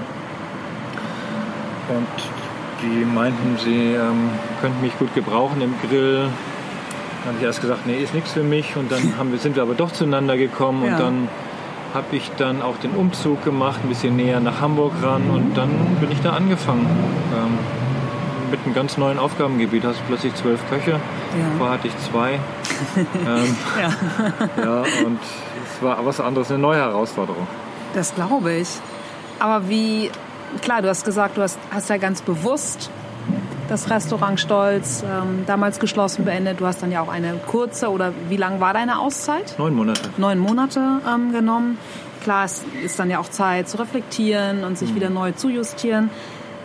[1.89, 2.07] Und
[2.81, 4.29] die meinten, sie ähm,
[4.61, 6.21] könnten mich gut gebrauchen im Grill.
[7.23, 8.75] Dann habe ich erst gesagt, nee, ist nichts für mich.
[8.77, 10.85] Und dann haben wir, sind wir aber doch zueinander gekommen.
[10.85, 10.93] Ja.
[10.93, 11.27] Und dann
[11.95, 15.29] habe ich dann auch den Umzug gemacht, ein bisschen näher nach Hamburg ran.
[15.29, 16.85] Und dann bin ich da angefangen.
[17.33, 17.57] Ähm,
[18.51, 19.83] mit einem ganz neuen Aufgabengebiet.
[19.83, 20.99] Hast du plötzlich zwölf Köche.
[21.57, 22.33] Vorher hatte ich zwei.
[23.27, 24.63] ähm, Ja.
[24.63, 27.47] ja, und es war was anderes, eine neue Herausforderung.
[27.93, 28.69] Das glaube ich.
[29.39, 30.11] Aber wie,
[30.61, 32.91] klar, du hast gesagt, du hast, hast ja ganz bewusst
[33.67, 36.59] das Restaurant Stolz ähm, damals geschlossen beendet.
[36.59, 39.55] Du hast dann ja auch eine kurze oder wie lang war deine Auszeit?
[39.57, 40.01] Neun Monate.
[40.17, 41.77] Neun Monate ähm, genommen.
[42.23, 46.09] Klar, es ist dann ja auch Zeit zu reflektieren und sich wieder neu zu justieren.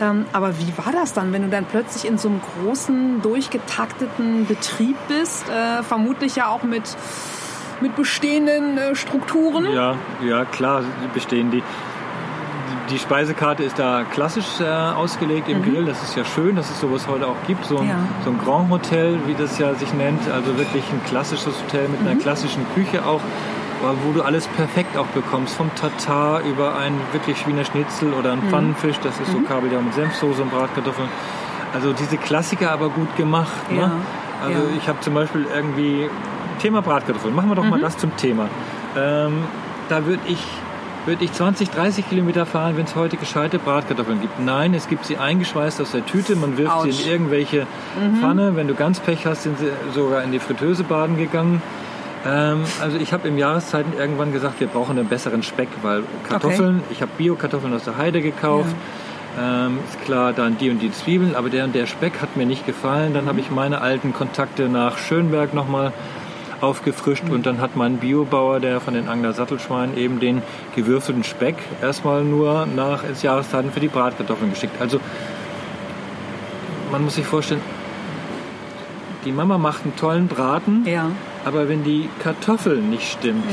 [0.01, 4.47] Ähm, aber wie war das dann, wenn du dann plötzlich in so einem großen, durchgetakteten
[4.47, 5.45] Betrieb bist?
[5.49, 6.85] Äh, vermutlich ja auch mit,
[7.83, 9.71] mit bestehenden äh, Strukturen.
[9.71, 10.83] Ja, ja, klar,
[11.13, 11.63] bestehen die.
[12.91, 15.85] Die Speisekarte ist da klassisch äh, ausgelegt im Grill.
[15.85, 17.65] Das ist ja schön, dass es sowas heute auch gibt.
[17.65, 17.97] So ein, Ja.
[18.25, 20.29] so ein Grand Hotel, wie das ja sich nennt.
[20.31, 23.21] Also wirklich ein klassisches Hotel mit einer klassischen Küche auch,
[24.05, 25.55] wo du alles perfekt auch bekommst.
[25.57, 28.97] Vom Tatar über einen wirklich Wiener Schnitzel oder einen Pfannenfisch.
[29.03, 31.09] Das ist so Kabeljau mit Senfsoße und Bratkartoffeln.
[31.73, 33.53] Also diese Klassiker aber gut gemacht.
[33.71, 33.93] Ja, Ne?
[34.43, 34.65] Also ja.
[34.79, 36.09] ich habe zum Beispiel irgendwie
[36.61, 37.35] Thema Bratkartoffeln.
[37.35, 38.49] Machen wir doch mal das zum Thema.
[38.97, 39.45] Ähm,
[39.91, 40.43] da würde ich,
[41.07, 44.39] würd ich 20, 30 Kilometer fahren, wenn es heute gescheite Bratkartoffeln gibt.
[44.41, 46.37] Nein, es gibt sie eingeschweißt aus der Tüte.
[46.37, 47.05] Man wirft sie Autsch.
[47.07, 47.67] in irgendwelche
[48.21, 48.57] Pfanne.
[48.57, 51.63] Wenn du ganz Pech hast, sind sie sogar in die Fritteuse baden gegangen.
[52.27, 56.83] Ähm, also ich habe im Jahreszeiten irgendwann gesagt, wir brauchen einen besseren Speck, weil Kartoffeln,
[56.91, 58.75] ich habe Bio-Kartoffeln aus der Heide gekauft.
[59.41, 62.47] Ähm, ist klar, dann die und die Zwiebeln, aber der und der Speck hat mir
[62.47, 63.15] nicht gefallen.
[63.15, 65.93] Dann habe ich meine alten Kontakte nach Schönberg nochmal
[66.61, 70.43] aufgefrischt und dann hat mein Biobauer, der von den Angler Sattelschweinen, eben den
[70.77, 74.81] gewürfelten Speck erstmal nur nach ins Jahreszeiten für die Bratkartoffeln geschickt.
[74.81, 75.01] Also
[76.91, 77.61] man muss sich vorstellen,
[79.25, 81.11] die Mama macht einen tollen Braten, Ja.
[81.45, 83.45] aber wenn die Kartoffel nicht stimmt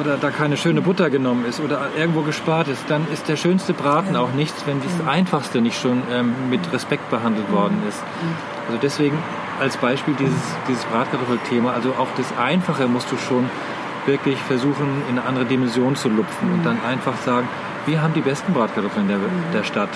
[0.00, 3.72] oder da keine schöne Butter genommen ist oder irgendwo gespart ist, dann ist der schönste
[3.72, 8.02] Braten auch nichts, wenn das Einfachste nicht schon ähm, mit Respekt behandelt worden ist.
[8.66, 9.16] Also deswegen
[9.60, 13.48] als Beispiel dieses, dieses Bratkartoffelthema, also auch das Einfache musst du schon
[14.06, 17.48] wirklich versuchen, in eine andere Dimension zu lupfen und dann einfach sagen,
[17.86, 19.18] wir haben die besten Bratkartoffeln der,
[19.54, 19.90] der Stadt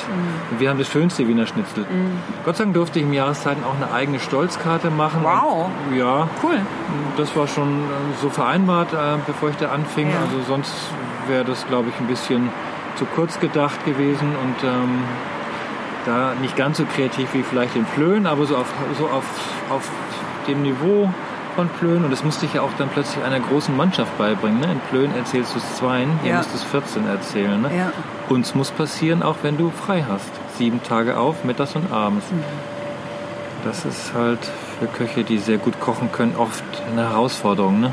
[0.50, 1.84] und wir haben das schönste Wiener Schnitzel.
[2.44, 5.20] Gott sei Dank durfte ich im Jahreszeiten auch eine eigene Stolzkarte machen.
[5.24, 5.68] Wow.
[5.88, 6.60] Und, ja, Cool.
[7.16, 10.08] das war schon äh, so vereinbart, äh, bevor ich da anfing.
[10.08, 10.20] Ja.
[10.20, 10.72] Also sonst
[11.26, 12.48] wäre das, glaube ich, ein bisschen
[12.94, 15.02] zu kurz gedacht gewesen und ähm,
[16.06, 18.66] da nicht ganz so kreativ wie vielleicht in Plön, aber so auf,
[18.98, 19.24] so auf,
[19.70, 19.88] auf
[20.46, 21.08] dem Niveau
[21.56, 22.04] von Plön.
[22.04, 24.60] Und das musste ich ja auch dann plötzlich einer großen Mannschaft beibringen.
[24.60, 24.72] Ne?
[24.72, 26.36] In Plön erzählst du es zweien, hier Ja.
[26.38, 27.60] musst du es 14 erzählen.
[27.62, 27.70] Ne?
[27.76, 27.92] Ja.
[28.28, 30.30] Uns muss passieren, auch wenn du frei hast.
[30.56, 32.26] Sieben Tage auf, mittags und abends.
[33.64, 34.38] Das ist halt
[34.78, 37.80] für Köche, die sehr gut kochen können, oft eine Herausforderung.
[37.80, 37.92] Ne?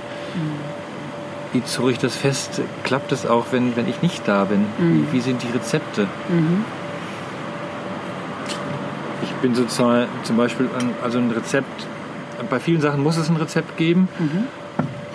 [1.54, 2.62] Wie zurre ich das fest?
[2.84, 4.66] Klappt es auch, wenn, wenn ich nicht da bin?
[4.78, 6.04] Wie, wie sind die Rezepte?
[6.30, 6.87] Ich
[9.42, 11.88] bin sozusagen zum Beispiel an, also ein Rezept,
[12.50, 14.08] bei vielen Sachen muss es ein Rezept geben.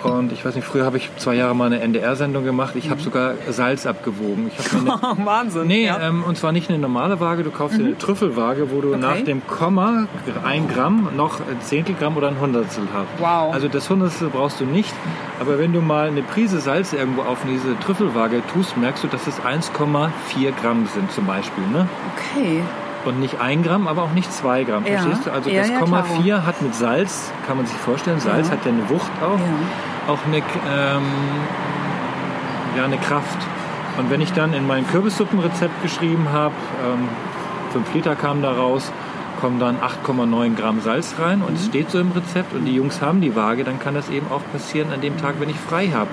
[0.03, 2.75] Und ich weiß nicht, früher habe ich zwei Jahre mal eine NDR-Sendung gemacht.
[2.75, 4.51] Ich habe sogar Salz abgewogen.
[4.51, 5.67] Ich habe mir eine, Wahnsinn.
[5.67, 5.99] Nee, ja.
[6.01, 9.21] ähm, und zwar nicht eine normale Waage, du kaufst dir eine Trüffelwaage, wo du nach
[9.21, 10.07] dem Komma
[10.43, 13.07] ein Gramm noch ein Zehntel Gramm oder ein Hundertstel hast.
[13.19, 13.53] Wow.
[13.53, 14.93] Also das Hundertstel brauchst du nicht,
[15.39, 19.25] aber wenn du mal eine Prise Salz irgendwo auf diese Trüffelwaage tust, merkst du, dass
[19.27, 20.09] es 1,4
[20.61, 21.63] Gramm sind zum Beispiel.
[21.71, 21.87] Ne?
[22.17, 22.61] Okay.
[23.05, 24.85] Und nicht ein Gramm, aber auch nicht zwei Gramm.
[24.85, 24.99] Ja.
[25.01, 25.31] Verstehst du?
[25.31, 26.21] Also Ja, das ja, Komma klaro.
[26.21, 30.19] 4 hat mit Salz, kann man sich vorstellen, Salz hat ja eine Wucht auch, auch
[30.25, 31.03] eine, ähm,
[32.77, 33.37] ja, eine Kraft.
[33.97, 37.07] Und wenn ich dann in mein Kürbissuppenrezept geschrieben habe, ähm,
[37.73, 38.91] 5 Liter kamen da raus,
[39.41, 41.55] kommen dann 8,9 Gramm Salz rein und Mhm.
[41.57, 44.27] es steht so im Rezept und die Jungs haben die Waage, dann kann das eben
[44.31, 46.09] auch passieren an dem Tag, wenn ich frei habe.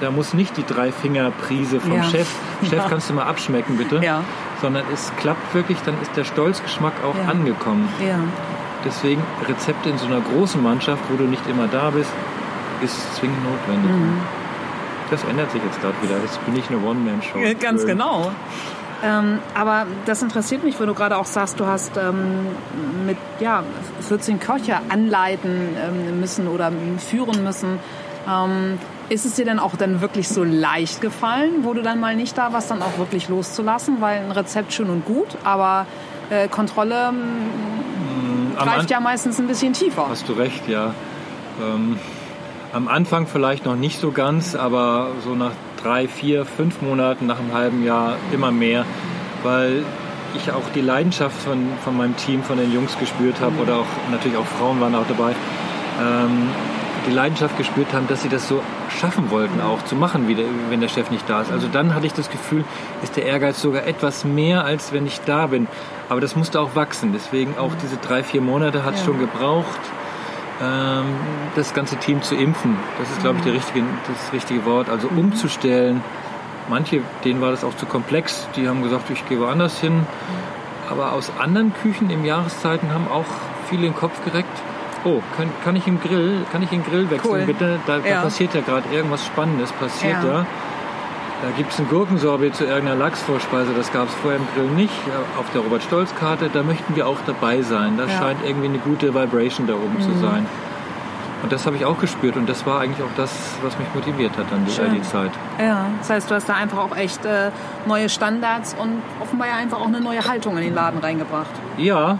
[0.00, 1.96] Da muss nicht die Drei-Finger-Prise vom Mhm.
[1.96, 2.02] Ja.
[2.04, 2.28] Chef,
[2.62, 2.86] Chef Ja.
[2.88, 4.20] kannst du mal abschmecken bitte, Ja.
[4.60, 7.30] Sondern es klappt wirklich, dann ist der Stolzgeschmack auch Ja.
[7.30, 7.88] angekommen.
[8.06, 8.18] Ja.
[8.84, 12.10] Deswegen Rezepte in so einer großen Mannschaft, wo du nicht immer da bist,
[12.82, 13.90] ist zwingend notwendig.
[13.90, 14.20] Mhm.
[15.10, 16.16] Das ändert sich jetzt gerade wieder.
[16.22, 17.38] Jetzt bin ich eine One-Man-Show.
[17.38, 17.90] Ja, Ganz Schön.
[17.90, 18.30] genau.
[19.02, 22.46] Ähm, aber das interessiert mich, wenn du gerade auch sagst, du hast ähm,
[23.06, 23.62] mit ja,
[24.00, 27.78] 14 Köche anleiten ähm, müssen oder führen müssen.
[29.08, 32.36] Ist es dir denn auch dann wirklich so leicht gefallen, wo du dann mal nicht
[32.36, 34.00] da warst, dann auch wirklich loszulassen?
[34.00, 35.86] Weil ein Rezept schön und gut, aber
[36.28, 40.08] äh, Kontrolle mm, greift ja meistens ein bisschen tiefer.
[40.10, 40.94] Hast du recht, ja.
[41.62, 41.98] Ähm,
[42.74, 47.38] am Anfang vielleicht noch nicht so ganz, aber so nach drei, vier, fünf Monaten, nach
[47.38, 48.84] einem halben Jahr immer mehr,
[49.42, 49.84] weil
[50.36, 54.10] ich auch die Leidenschaft von, von meinem Team, von den Jungs gespürt habe oder auch
[54.10, 55.34] natürlich auch Frauen waren auch dabei.
[55.98, 56.50] Ähm,
[57.06, 58.60] die Leidenschaft gespürt haben, dass sie das so
[58.90, 61.52] schaffen wollten, auch zu machen, wie der, wenn der Chef nicht da ist.
[61.52, 62.64] Also dann hatte ich das Gefühl,
[63.02, 65.66] ist der Ehrgeiz sogar etwas mehr, als wenn ich da bin.
[66.08, 67.12] Aber das musste auch wachsen.
[67.12, 69.06] Deswegen auch diese drei, vier Monate hat es ja.
[69.06, 69.80] schon gebraucht,
[70.62, 71.04] ähm,
[71.54, 72.76] das ganze Team zu impfen.
[72.98, 74.88] Das ist, glaube ich, richtige, das richtige Wort.
[74.88, 76.02] Also umzustellen.
[76.68, 78.46] Manche, denen war das auch zu komplex.
[78.56, 80.06] Die haben gesagt, ich gehe woanders hin.
[80.90, 83.26] Aber aus anderen Küchen im Jahreszeiten haben auch
[83.68, 84.62] viele den Kopf gereckt
[85.04, 87.46] Oh, kann, kann ich im Grill, kann ich den Grill wechseln cool.
[87.46, 87.78] bitte?
[87.86, 88.16] Da, ja.
[88.16, 90.22] da passiert ja gerade irgendwas Spannendes, passiert ja.
[90.22, 90.46] da.
[91.40, 94.92] Da gibt es ein Gurkensorbet zu irgendeiner Lachsvorspeise, das gab es vorher im Grill nicht.
[95.38, 97.96] Auf der Robert-Stolz-Karte, da möchten wir auch dabei sein.
[97.96, 98.18] Da ja.
[98.18, 100.02] scheint irgendwie eine gute Vibration da oben mhm.
[100.02, 100.46] zu sein.
[101.42, 103.30] Und das habe ich auch gespürt und das war eigentlich auch das,
[103.62, 105.30] was mich motiviert hat dann die, die Zeit.
[105.60, 107.50] Ja, das heißt, du hast da einfach auch echt äh,
[107.86, 111.50] neue Standards und offenbar ja einfach auch eine neue Haltung in den Laden reingebracht.
[111.76, 112.18] Ja,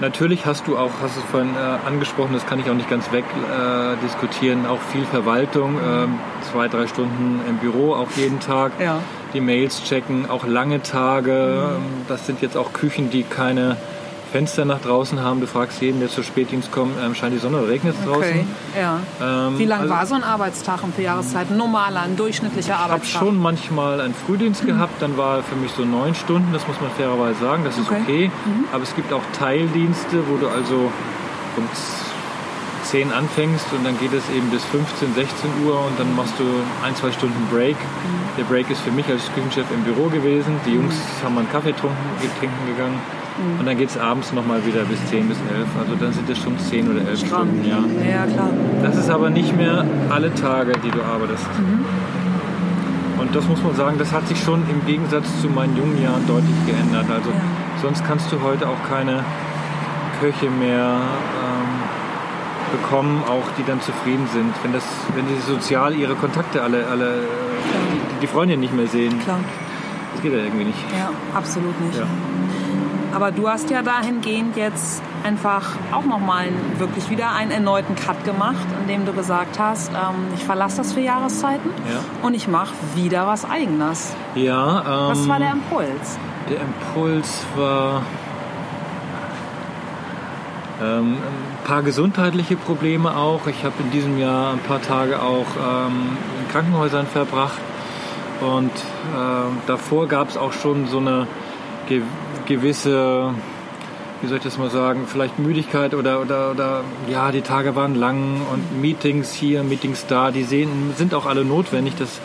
[0.00, 3.12] Natürlich hast du auch, hast du vorhin äh, angesprochen, das kann ich auch nicht ganz
[3.12, 6.06] weg äh, auch viel Verwaltung, äh,
[6.50, 9.00] zwei, drei Stunden im Büro auch jeden Tag, ja.
[9.34, 11.78] die Mails checken, auch lange Tage.
[11.78, 12.06] Mhm.
[12.08, 13.76] Das sind jetzt auch Küchen, die keine
[14.30, 15.40] Fenster nach draußen haben.
[15.40, 18.22] Du fragst jeden, der zur Spätdienst kommt, ähm, scheint die Sonne oder regnet es draußen?
[18.22, 18.46] Okay,
[18.78, 19.00] ja.
[19.20, 21.56] Ähm, Wie lang also, war so ein Arbeitstag um vier Jahreszeiten?
[21.56, 23.08] Normaler, ein durchschnittlicher Arbeitstag?
[23.08, 24.68] Ich habe schon manchmal einen Frühdienst mhm.
[24.68, 27.90] gehabt, dann war für mich so neun Stunden, das muss man fairerweise sagen, das ist
[27.90, 28.00] okay.
[28.02, 28.30] okay.
[28.44, 28.64] Mhm.
[28.72, 30.90] Aber es gibt auch Teildienste, wo du also
[31.56, 31.68] um
[32.84, 36.44] 10 anfängst und dann geht es eben bis 15, 16 Uhr und dann machst du
[36.84, 37.76] ein, zwei Stunden Break.
[37.76, 38.36] Mhm.
[38.38, 40.60] Der Break ist für mich als Küchenchef im Büro gewesen.
[40.66, 41.24] Die Jungs mhm.
[41.24, 41.96] haben einen Kaffee trinken,
[42.38, 42.98] trinken gegangen.
[43.40, 43.60] Mhm.
[43.60, 45.66] Und dann geht es abends nochmal wieder bis 10 bis 11.
[45.78, 47.48] Also dann sind es schon 10 oder 11 Stramm.
[47.48, 47.68] Stunden.
[47.68, 47.78] Ja.
[48.08, 48.50] ja, klar.
[48.82, 51.46] Das ist aber nicht mehr alle Tage, die du arbeitest.
[51.58, 51.84] Mhm.
[53.20, 56.26] Und das muss man sagen, das hat sich schon im Gegensatz zu meinen jungen Jahren
[56.26, 57.06] deutlich geändert.
[57.10, 57.36] Also ja.
[57.82, 59.24] sonst kannst du heute auch keine
[60.20, 61.80] Köche mehr ähm,
[62.72, 64.52] bekommen, auch die dann zufrieden sind.
[64.62, 69.18] Wenn das, wenn sie sozial ihre Kontakte alle, alle die, die Freunde nicht mehr sehen.
[69.20, 69.40] Klar.
[70.14, 70.78] Das geht ja irgendwie nicht.
[70.98, 71.98] Ja, absolut nicht.
[71.98, 72.06] Ja.
[73.14, 78.66] Aber du hast ja dahingehend jetzt einfach auch nochmal wirklich wieder einen erneuten Cut gemacht,
[78.82, 82.26] indem du gesagt hast, ähm, ich verlasse das für Jahreszeiten ja.
[82.26, 84.14] und ich mache wieder was Eigenes.
[84.34, 84.80] Ja.
[84.80, 86.18] Ähm, was war der Impuls?
[86.48, 88.02] Der Impuls war
[90.82, 93.46] ähm, ein paar gesundheitliche Probleme auch.
[93.46, 97.58] Ich habe in diesem Jahr ein paar Tage auch ähm, in Krankenhäusern verbracht
[98.40, 101.26] und äh, davor gab es auch schon so eine
[102.50, 103.32] gewisse,
[104.20, 107.94] wie soll ich das mal sagen, vielleicht Müdigkeit oder, oder, oder ja, die Tage waren
[107.94, 111.94] lang und Meetings hier, Meetings da, die sehen, sind auch alle notwendig.
[111.96, 112.20] Das,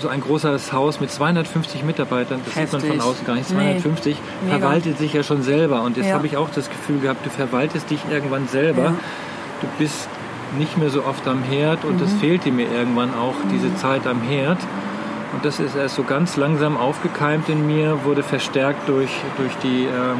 [0.00, 2.80] so ein großes Haus mit 250 Mitarbeitern, das Heftig.
[2.80, 4.50] sieht man von außen gar nicht, 250, nee.
[4.50, 5.82] verwaltet sich ja schon selber.
[5.82, 6.14] Und jetzt ja.
[6.14, 8.82] habe ich auch das Gefühl gehabt, du verwaltest dich irgendwann selber.
[8.82, 8.94] Ja.
[9.60, 10.08] Du bist
[10.58, 12.00] nicht mehr so oft am Herd und mhm.
[12.00, 13.50] das fehlte mir irgendwann auch, mhm.
[13.52, 14.58] diese Zeit am Herd.
[15.32, 19.84] Und das ist erst so ganz langsam aufgekeimt in mir, wurde verstärkt durch, durch die
[19.84, 20.18] ähm,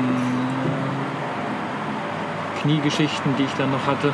[2.62, 4.12] Kniegeschichten, die ich dann noch hatte.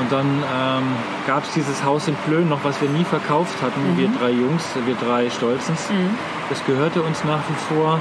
[0.00, 0.84] Und dann ähm,
[1.26, 3.98] gab es dieses Haus in Plön noch, was wir nie verkauft hatten, mhm.
[3.98, 5.90] wir drei Jungs, wir drei Stolzens.
[5.90, 6.10] Mhm.
[6.48, 8.00] Das gehörte uns nach wie vor.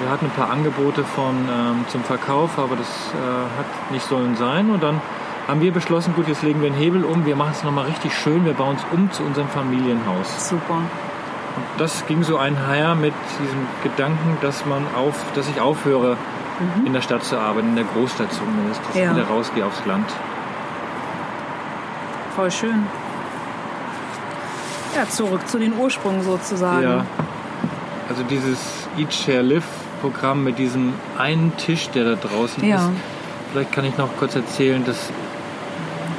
[0.00, 4.36] Wir hatten ein paar Angebote von, ähm, zum Verkauf, aber das äh, hat nicht sollen
[4.36, 4.70] sein.
[4.70, 5.00] Und dann
[5.48, 8.16] haben wir beschlossen, gut, jetzt legen wir den Hebel um, wir machen es nochmal richtig
[8.16, 10.48] schön, wir bauen es um zu unserem Familienhaus.
[10.48, 10.82] Super.
[11.56, 16.16] Und das ging so einher mit diesem Gedanken, dass man auf, dass ich aufhöre,
[16.58, 16.86] mhm.
[16.86, 19.10] in der Stadt zu arbeiten, in der Großstadt zumindest, dass ja.
[19.10, 20.06] ich wieder rausgehe aufs Land.
[22.34, 22.86] Voll schön.
[24.94, 26.82] Ja, zurück zu den Ursprüngen sozusagen.
[26.82, 27.04] Ja.
[28.08, 29.66] Also dieses Eat Share Live
[30.00, 32.76] Programm mit diesem einen Tisch, der da draußen ja.
[32.76, 32.90] ist.
[33.52, 35.10] Vielleicht kann ich noch kurz erzählen, dass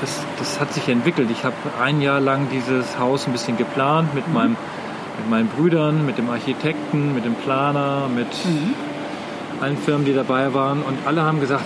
[0.01, 1.29] das, das hat sich entwickelt.
[1.31, 4.33] Ich habe ein Jahr lang dieses Haus ein bisschen geplant mit mhm.
[4.33, 4.55] meinem
[5.17, 8.73] mit meinen Brüdern, mit dem Architekten, mit dem Planer, mit mhm.
[9.61, 10.81] allen Firmen, die dabei waren.
[10.81, 11.65] Und alle haben gesagt,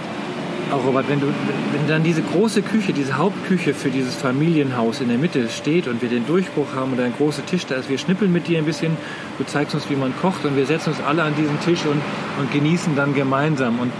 [0.71, 5.09] auch Robert, wenn, du, wenn dann diese große Küche, diese Hauptküche für dieses Familienhaus in
[5.09, 7.97] der Mitte steht und wir den Durchbruch haben und ein großer Tisch da ist, wir
[7.97, 8.95] schnippeln mit dir ein bisschen,
[9.37, 12.01] du zeigst uns, wie man kocht und wir setzen uns alle an diesen Tisch und,
[12.39, 13.79] und genießen dann gemeinsam.
[13.79, 13.91] Und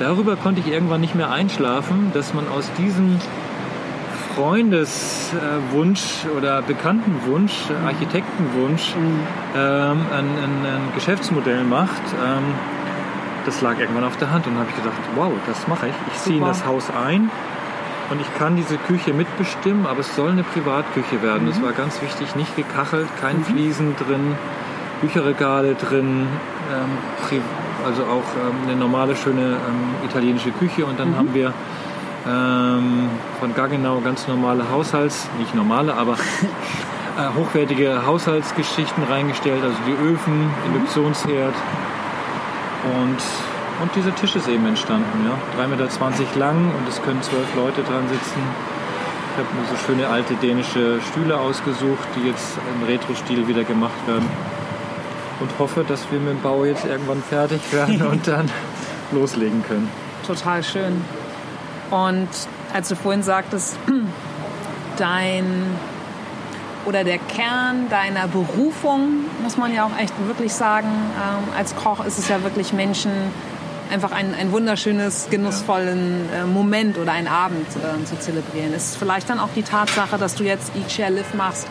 [0.00, 3.18] darüber konnte ich irgendwann nicht mehr einschlafen, dass man aus diesem
[4.34, 7.52] Freundeswunsch oder Bekanntenwunsch,
[7.84, 8.94] Architektenwunsch
[9.54, 12.02] ähm, ein, ein, ein Geschäftsmodell macht.
[12.24, 12.54] Ähm,
[13.44, 15.94] das lag irgendwann auf der Hand und habe ich gedacht, wow, das mache ich.
[16.14, 17.30] Ich ziehe in das Haus ein
[18.10, 21.46] und ich kann diese Küche mitbestimmen, aber es soll eine Privatküche werden.
[21.48, 24.36] Das war ganz wichtig, nicht gekachelt, kein Fliesen drin,
[25.00, 26.26] Bücherregale drin,
[26.70, 27.40] ähm,
[27.84, 30.86] also auch ähm, eine normale, schöne ähm, italienische Küche.
[30.86, 31.52] Und dann haben wir
[32.26, 33.08] ähm,
[33.40, 36.12] von Gaggenau ganz normale Haushalts, nicht normale, aber
[37.18, 41.54] äh, hochwertige Haushaltsgeschichten reingestellt, also die Öfen, Induktionsherd
[42.84, 43.18] und,
[43.82, 45.26] und dieser Tisch ist eben entstanden.
[45.26, 45.62] Ja?
[45.64, 48.40] 3,20 Meter lang und es können zwölf Leute dran sitzen.
[49.32, 54.06] Ich habe mir so schöne alte dänische Stühle ausgesucht, die jetzt im Retro-Stil wieder gemacht
[54.06, 54.28] werden.
[55.40, 58.50] Und hoffe, dass wir mit dem Bau jetzt irgendwann fertig werden und dann
[59.10, 59.88] loslegen können.
[60.26, 61.02] Total schön.
[61.92, 62.28] Und
[62.72, 63.76] als du vorhin sagtest,
[64.96, 65.44] dein
[66.86, 72.04] oder der Kern deiner Berufung, muss man ja auch echt wirklich sagen, ähm, als Koch
[72.04, 73.12] ist es ja wirklich Menschen
[73.92, 78.72] einfach ein, ein wunderschönes, genussvollen äh, Moment oder einen Abend äh, zu zelebrieren.
[78.72, 81.68] Ist vielleicht dann auch die Tatsache, dass du jetzt Eat, Share, Live machst,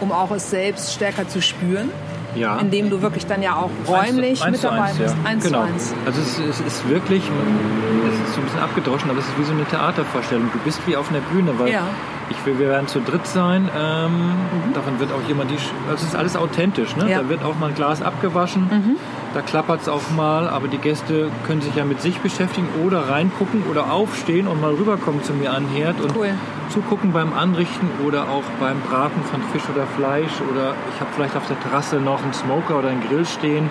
[0.00, 1.90] um auch es selbst stärker zu spüren,
[2.34, 2.58] Ja.
[2.58, 5.16] indem du wirklich dann ja auch räumlich Eins mit zu dabei eins, bist.
[5.22, 5.30] Ja.
[5.30, 5.62] Eins genau.
[5.62, 5.94] zu eins.
[6.06, 9.44] Also es, es ist wirklich, es ist so ein bisschen abgedroschen, aber es ist wie
[9.44, 10.50] so eine Theatervorstellung.
[10.52, 11.82] Du bist wie auf einer Bühne, weil Ja.
[12.30, 13.68] ich will, wir werden zu dritt sein.
[13.78, 14.32] Ähm,
[14.74, 15.56] Davon wird auch jemand die,
[15.88, 16.96] also es ist alles authentisch.
[16.96, 17.08] Ne?
[17.08, 18.96] Da wird auch mal ein Glas abgewaschen,
[19.34, 23.08] da klappert es auch mal, aber die Gäste können sich ja mit sich beschäftigen oder
[23.08, 26.30] reingucken oder aufstehen und mal rüberkommen zu mir an den Herd und Cool.
[26.70, 31.36] zugucken beim Anrichten oder auch beim Braten von Fisch oder Fleisch oder ich habe vielleicht
[31.36, 33.68] auf der Terrasse noch einen Smoker oder einen Grill stehen,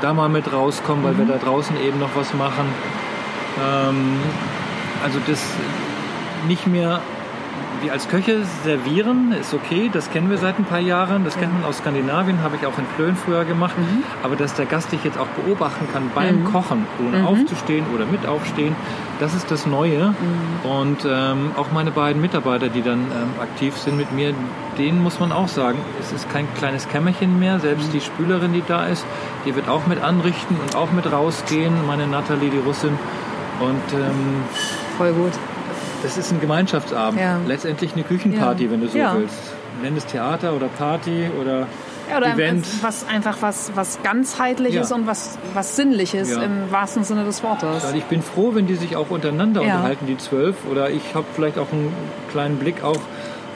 [0.00, 2.66] da mal mit rauskommen, weil wir da draußen eben noch was machen.
[3.64, 4.18] Ähm,
[5.04, 5.40] also das
[6.48, 7.00] nicht mehr
[7.82, 11.52] wir als Köche servieren, ist okay, das kennen wir seit ein paar Jahren, das kennt
[11.52, 13.74] man aus Skandinavien, habe ich auch in Plön früher gemacht,
[14.22, 18.26] aber dass der Gast dich jetzt auch beobachten kann beim Kochen, ohne aufzustehen oder mit
[18.26, 18.74] aufstehen,
[19.20, 20.14] das ist das Neue.
[20.62, 24.34] Und ähm, auch meine beiden Mitarbeiter, die dann ähm, aktiv sind mit mir,
[24.78, 28.62] denen muss man auch sagen, es ist kein kleines Kämmerchen mehr, selbst die Spülerin, die
[28.66, 29.04] da ist,
[29.44, 32.98] die wird auch mit anrichten und auch mit rausgehen, meine Nathalie, die Russin.
[33.60, 34.44] Und ähm,
[34.98, 35.32] Voll gut.
[36.02, 37.20] Das ist ein Gemeinschaftsabend.
[37.20, 37.38] Ja.
[37.46, 39.34] Letztendlich eine Küchenparty, wenn du so willst.
[39.82, 41.66] Nenn es Theater oder Party oder
[42.10, 42.66] Ja, oder Event.
[42.82, 44.96] was einfach was, was ganzheitliches Ja.
[44.96, 46.42] und was, was Sinnliches Ja.
[46.42, 47.92] im wahrsten Sinne des Wortes.
[47.94, 49.74] Ich bin froh, wenn die sich auch untereinander Ja.
[49.76, 50.56] unterhalten, die zwölf.
[50.70, 51.92] Oder ich habe vielleicht auch einen
[52.30, 53.00] kleinen Blick auch,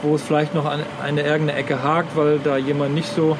[0.02, 3.36] wo es vielleicht noch an eine irgendeine Ecke hakt, weil da jemand nicht so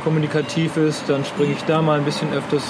[0.00, 1.04] kommunikativ ist.
[1.08, 2.64] Dann springe ich da mal ein bisschen öfters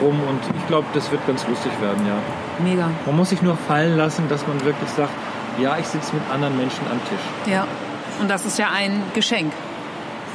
[0.00, 2.16] rum und ich glaube, das wird ganz lustig werden, ja.
[2.64, 2.90] Mega.
[3.04, 5.12] Man muss sich nur fallen lassen, dass man wirklich sagt,
[5.60, 7.52] ja, ich sitze mit anderen Menschen am Tisch.
[7.52, 7.66] Ja.
[8.20, 9.52] Und das ist ja ein Geschenk.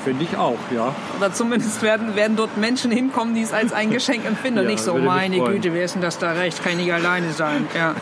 [0.04, 0.96] Finde ich auch, ja.
[1.18, 4.60] Oder zumindest werden, werden dort Menschen hinkommen, die es als ein Geschenk empfinden.
[4.60, 5.40] und Ja, nicht so, meine.
[5.40, 6.64] Güte, wer ist denn das da recht?
[6.64, 7.68] Kann ich alleine sein.
[7.76, 7.96] Ja.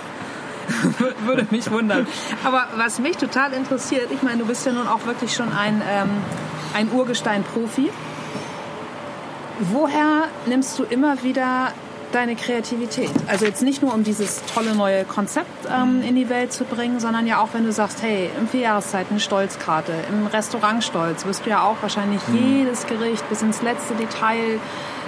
[1.25, 2.07] würde mich wundern.
[2.43, 5.81] Aber was mich total interessiert, ich meine, du bist ja nun auch wirklich schon ein,
[5.89, 6.09] ähm,
[6.73, 7.89] ein Urgestein-Profi.
[9.59, 11.73] Woher nimmst du immer wieder
[12.11, 13.11] deine Kreativität?
[13.27, 16.99] Also jetzt nicht nur, um dieses tolle neue Konzept ähm, in die Welt zu bringen,
[16.99, 21.49] sondern ja auch, wenn du sagst, hey, im Vierjahreszeiten Stolzkarte, im Restaurant Stolz, wirst du
[21.49, 24.59] ja auch wahrscheinlich jedes Gericht bis ins letzte Detail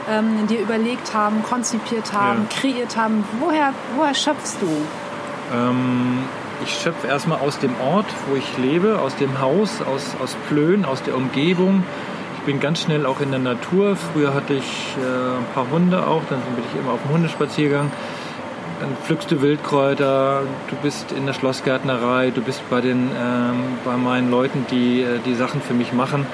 [0.09, 2.59] ähm, dir überlegt haben, konzipiert haben, Ja.
[2.59, 3.23] kreiert haben.
[3.39, 4.67] Woher, woher schöpfst du?
[5.55, 6.19] Ähm,
[6.63, 10.85] ich schöpfe erstmal aus dem Ort, wo ich lebe, aus dem Haus, aus, aus Plön,
[10.85, 11.83] aus der Umgebung.
[12.41, 13.95] Ich bin ganz schnell auch in der Natur.
[13.95, 14.63] Früher hatte ich
[14.97, 17.91] äh, ein paar Hunde auch, dann bin ich immer auf dem Hundespaziergang.
[18.79, 23.95] Dann pflückst du Wildkräuter, du bist in der Schlossgärtnerei, du bist bei, den, ähm, bei
[23.95, 26.25] meinen Leuten, die äh, die Sachen für mich machen.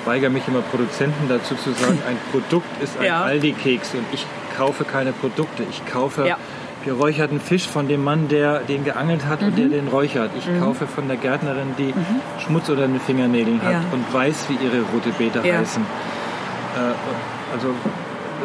[0.00, 3.22] Ich weigere mich immer Produzenten dazu zu sagen, ein Produkt ist ein Ja.
[3.22, 4.24] Aldi-Keks und ich
[4.56, 5.62] kaufe keine Produkte.
[5.68, 6.38] Ich kaufe Ja.
[6.88, 10.30] Geräucherten Fisch von dem Mann, der den geangelt hat und der den räuchert.
[10.38, 11.92] Ich kaufe von der Gärtnerin, die
[12.44, 13.80] Schmutz unter den Fingernägeln hat Ja.
[13.92, 15.58] und weiß, wie ihre rote Beete Ja.
[15.58, 15.82] heißen.
[15.82, 17.68] Äh, also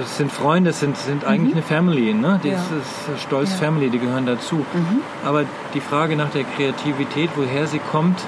[0.01, 2.39] es sind Freunde, es sind, sind eigentlich eine Family, ne?
[2.43, 2.55] Die Ja.
[2.55, 2.71] ist,
[3.15, 3.53] ist Stolz.
[3.53, 4.65] Family, die gehören dazu.
[5.25, 8.19] Aber die Frage nach der Kreativität, woher sie kommt,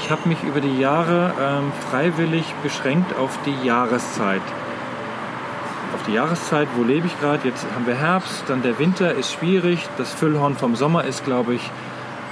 [0.00, 4.42] ich habe mich über die Jahre ähm, freiwillig beschränkt auf die Jahreszeit.
[6.08, 7.46] Die Jahreszeit, wo lebe ich gerade?
[7.46, 9.86] Jetzt haben wir Herbst, dann der Winter ist schwierig.
[9.98, 11.70] Das Füllhorn vom Sommer ist, glaube ich,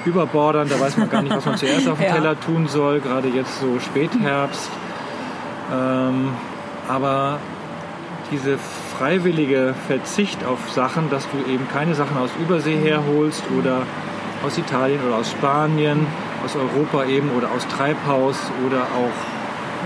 [0.07, 0.69] überbordern.
[0.69, 2.15] Da weiß man gar nicht, was man zuerst auf den Ja.
[2.15, 3.01] Teller tun soll.
[3.01, 4.71] Gerade jetzt so Spätherbst.
[5.71, 6.31] Ähm,
[6.89, 7.39] aber
[8.31, 8.57] diese
[8.97, 13.83] freiwillige Verzicht auf Sachen, dass du eben keine Sachen aus Übersee herholst oder
[14.45, 16.07] aus Italien oder aus Spanien,
[16.45, 19.36] aus Europa eben oder aus Treibhaus oder auch,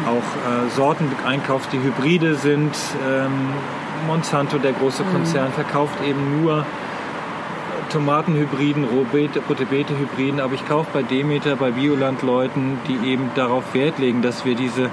[0.07, 2.75] auch äh, Sorten einkauft, die Hybride sind.
[3.09, 3.51] Ähm,
[4.07, 5.53] Monsanto, der große Konzern, mhm.
[5.53, 6.65] verkauft eben nur
[7.91, 13.99] Tomatenhybriden, rote Beete-Hybriden, aber ich kaufe bei Demeter, bei Bioland Leuten, die eben darauf Wert
[13.99, 14.91] legen, dass wir diese,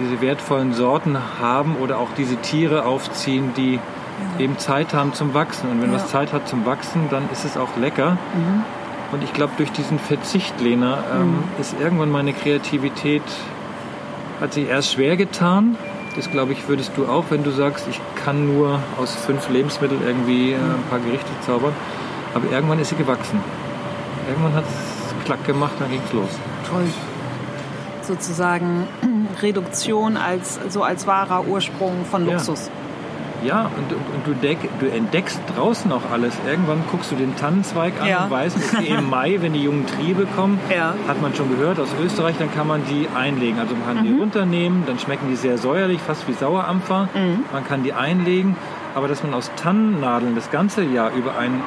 [0.00, 3.80] diese wertvollen Sorten haben oder auch diese Tiere aufziehen, die ja.
[4.38, 5.70] eben Zeit haben zum Wachsen.
[5.70, 5.96] Und wenn ja.
[5.96, 8.12] was Zeit hat zum Wachsen, dann ist es auch lecker.
[8.12, 8.64] Mhm.
[9.12, 11.44] Und ich glaube, durch diesen Verzicht, Lena, ähm, mhm.
[11.60, 13.22] ist irgendwann meine Kreativität,
[14.40, 15.76] hat sich erst schwer getan.
[16.14, 20.00] Das glaube ich, würdest du auch, wenn du sagst, ich kann nur aus fünf Lebensmitteln
[20.04, 21.74] irgendwie äh, ein paar Gerichte zaubern.
[22.34, 23.40] Aber irgendwann ist sie gewachsen.
[24.28, 26.30] Irgendwann hat es klack gemacht, dann ging es los.
[26.68, 26.86] Toll.
[28.02, 28.86] Sozusagen
[29.42, 32.66] Reduktion als, so als wahrer Ursprung von Luxus.
[32.66, 32.85] Ja,
[33.46, 36.34] ja und, und, und du, deck, du, entdeckst draußen auch alles.
[36.46, 38.24] Irgendwann guckst du den Tannenzweig an ja.
[38.24, 40.94] und weißt, okay, im Mai, wenn die jungen Triebe kommen, ja.
[41.08, 43.58] hat man schon gehört aus Österreich, dann kann man die einlegen.
[43.58, 44.08] Also man kann mhm.
[44.08, 47.08] die runternehmen, dann schmecken die sehr säuerlich, fast wie Sauerampfer.
[47.14, 47.44] Mhm.
[47.52, 48.56] Man kann die einlegen.
[48.94, 51.60] Aber dass man aus Tannennadeln das ganze Jahr über ein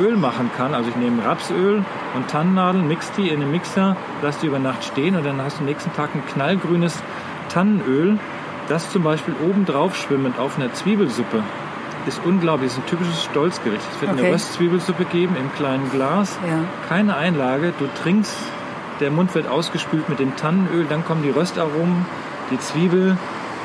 [0.00, 0.74] Öl machen kann.
[0.74, 4.84] Also ich nehme Rapsöl und Tannennadeln, mix die in den Mixer, lasse die über Nacht
[4.84, 7.02] stehen und dann hast du am nächsten Tag ein knallgrünes
[7.48, 8.18] Tannenöl,
[8.68, 11.42] das zum Beispiel oben drauf schwimmend auf einer Zwiebelsuppe
[12.06, 12.70] ist unglaublich.
[12.70, 13.84] Das ist ein typisches Stolzgericht.
[13.94, 14.22] Es wird okay.
[14.22, 16.38] eine Röstzwiebelsuppe geben im kleinen Glas.
[16.48, 16.60] Ja.
[16.88, 17.72] Keine Einlage.
[17.78, 18.36] Du trinkst,
[19.00, 22.06] der Mund wird ausgespült mit dem Tannenöl, dann kommen die Röstaromen,
[22.50, 23.16] die Zwiebel,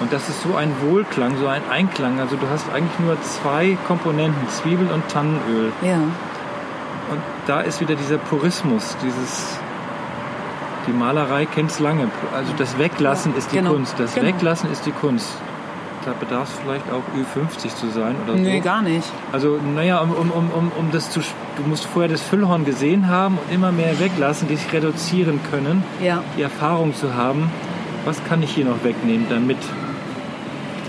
[0.01, 2.19] und das ist so ein Wohlklang, so ein Einklang.
[2.19, 5.71] Also du hast eigentlich nur zwei Komponenten, Zwiebel und Tannenöl.
[5.83, 5.97] Ja.
[7.11, 9.59] Und da ist wieder dieser Purismus, dieses
[10.91, 12.09] die Malerei kennt es lange.
[12.35, 13.73] Also das Weglassen ja, ist die genau.
[13.73, 13.95] Kunst.
[13.97, 14.27] Das genau.
[14.27, 15.29] Weglassen ist die Kunst.
[16.05, 18.49] Da bedarf es vielleicht auch Ü50 zu sein oder nee, so.
[18.49, 19.07] Nee, gar nicht.
[19.31, 21.19] Also, naja, um, um, um, um das zu.
[21.57, 25.83] Du musst vorher das Füllhorn gesehen haben und immer mehr weglassen, die sich reduzieren können.
[26.03, 26.23] Ja.
[26.37, 27.51] Die Erfahrung zu haben,
[28.03, 29.59] was kann ich hier noch wegnehmen, damit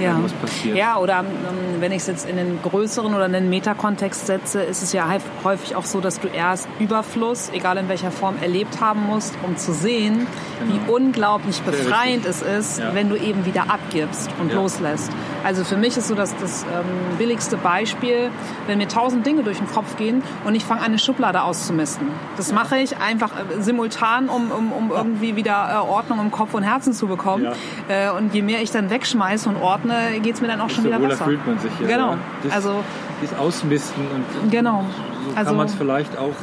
[0.03, 0.19] ja.
[0.23, 0.77] was passiert.
[0.77, 4.63] Ja, oder ähm, wenn ich es jetzt in den größeren oder in den Metakontext setze,
[4.63, 5.09] ist es ja
[5.45, 9.57] häufig auch so, dass du erst Überfluss, egal in welcher Form, erlebt haben musst, um
[9.57, 10.27] zu sehen,
[10.59, 10.73] genau.
[10.73, 12.95] wie unglaublich befreiend es ist, ja.
[12.95, 14.57] wenn du eben wieder abgibst und ja.
[14.57, 15.11] loslässt.
[15.45, 18.31] Also für mich ist so das, das ähm, billigste Beispiel,
[18.67, 22.09] wenn mir tausend Dinge durch den Kopf gehen und ich fange eine Schublade auszumisten.
[22.37, 26.55] Das mache ich einfach äh, simultan, um, um, um irgendwie wieder äh, Ordnung im Kopf
[26.55, 27.49] und Herzen zu bekommen.
[27.89, 29.92] Äh, und je mehr ich dann wegschmeiße und ordne,
[30.23, 31.25] geht es mir dann auch schon wieder besser.
[31.25, 31.87] fühlt man sich ja.
[31.87, 32.17] Genau.
[32.43, 32.85] Das, also
[33.21, 34.85] das Ausmisten und genau.
[35.25, 36.35] so kann also, man es vielleicht auch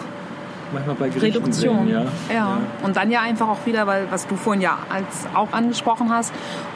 [0.74, 1.88] manchmal bei Gerichten Reduktion.
[1.88, 2.04] Sehen, ja.
[2.30, 2.36] ja.
[2.36, 2.58] Ja.
[2.84, 6.34] Und dann ja einfach auch wieder, weil was du vorhin ja als auch angesprochen hast,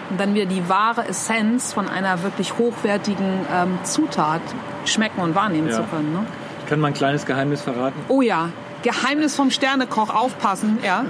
[0.09, 4.41] und dann wieder die wahre Essenz von einer wirklich hochwertigen ähm, Zutat
[4.85, 5.75] schmecken und wahrnehmen ja.
[5.75, 6.13] zu können.
[6.13, 6.19] Ne?
[6.63, 7.99] Ich kann mal ein kleines Geheimnis verraten.
[8.09, 8.49] Oh ja,
[8.83, 11.05] Geheimnis vom Sternekoch, aufpassen, ja.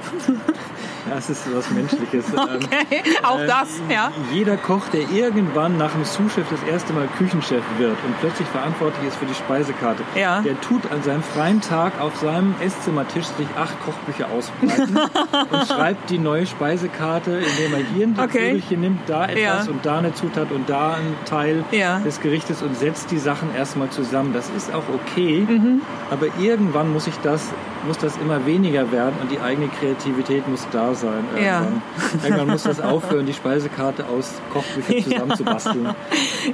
[1.18, 2.26] Es ist was Menschliches.
[2.34, 4.12] Okay, auch äh, das, ja.
[4.32, 9.08] Jeder Koch, der irgendwann nach dem Sous-Chef das erste Mal Küchenchef wird und plötzlich verantwortlich
[9.08, 10.42] ist für die Speisekarte, ja.
[10.42, 14.98] der tut an seinem freien Tag auf seinem Esszimmertisch sich acht Kochbücher ausbreiten
[15.52, 18.62] und schreibt die neue Speisekarte, indem er hier ein okay.
[18.76, 19.72] nimmt, da etwas ja.
[19.72, 22.00] und da eine Zutat und da ein Teil ja.
[22.00, 24.34] des Gerichtes und setzt die Sachen erstmal zusammen.
[24.34, 25.82] Das ist auch okay, mhm.
[26.12, 27.50] aber irgendwann muss ich das,
[27.86, 31.26] muss das immer weniger werden und die eigene Kreativität muss da sein.
[31.36, 32.24] Irgendwann, ja.
[32.24, 35.90] irgendwann muss das aufhören, die Speisekarte aus Kochbüchern zusammenzubasteln.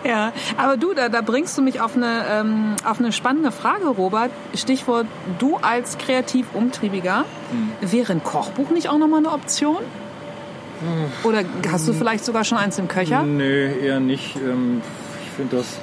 [0.04, 3.88] Ja, aber du, da, da bringst du mich auf eine, ähm, auf eine spannende Frage,
[3.88, 4.32] Robert.
[4.56, 5.06] Stichwort,
[5.38, 7.92] du als kreativ Umtriebiger, hm.
[7.92, 9.78] wäre ein Kochbuch nicht auch nochmal eine Option?
[9.78, 11.30] Hm.
[11.30, 13.24] Oder hast du vielleicht sogar schon eins im Köcher?
[13.24, 14.36] Nö, eher nicht.
[14.36, 14.82] Ähm,
[15.24, 15.80] ich finde das...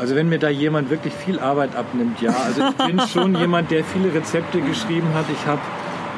[0.00, 2.30] Also wenn mir da jemand wirklich viel Arbeit abnimmt, ja.
[2.30, 5.26] Also ich bin schon jemand, der viele Rezepte geschrieben hat.
[5.30, 5.60] Ich habe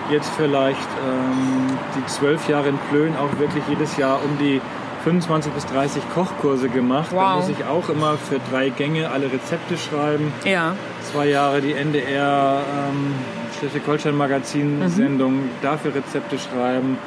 [0.09, 4.61] jetzt vielleicht ähm, die zwölf Jahre in Plön auch wirklich jedes Jahr um die
[5.03, 7.09] 25 bis 30 Kochkurse gemacht.
[7.11, 7.19] Wow.
[7.19, 10.33] Da muss ich auch immer für drei Gänge alle Rezepte schreiben.
[10.45, 10.77] Ja.
[11.11, 13.15] Zwei Jahre die NDR ähm,
[13.59, 15.51] Schleswig-Holstein Magazin Sendung, mhm.
[15.61, 16.99] dafür Rezepte schreiben.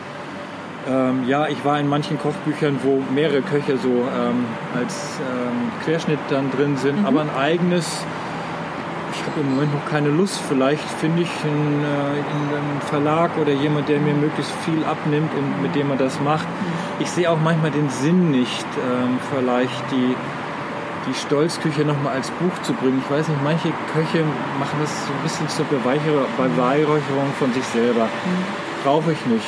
[0.88, 6.20] Ähm, ja, ich war in manchen Kochbüchern, wo mehrere Köche so ähm, als ähm, Querschnitt
[6.30, 7.06] dann drin sind, mhm.
[7.06, 8.06] aber ein eigenes
[9.36, 10.40] habe im Moment noch keine Lust.
[10.48, 15.62] Vielleicht finde ich einen, äh, einen, Verlag oder jemand, der mir möglichst viel abnimmt und
[15.62, 16.48] mit dem man das macht.
[17.00, 20.16] Ich sehe auch manchmal den Sinn nicht, ähm, vielleicht die,
[21.10, 23.02] die Stolzküche nochmal als Buch zu bringen.
[23.04, 24.24] Ich weiß nicht, manche Köche
[24.60, 28.08] machen das so ein bisschen zur Beweihräucherung von sich selber.
[28.86, 29.46] Brauche ich nicht.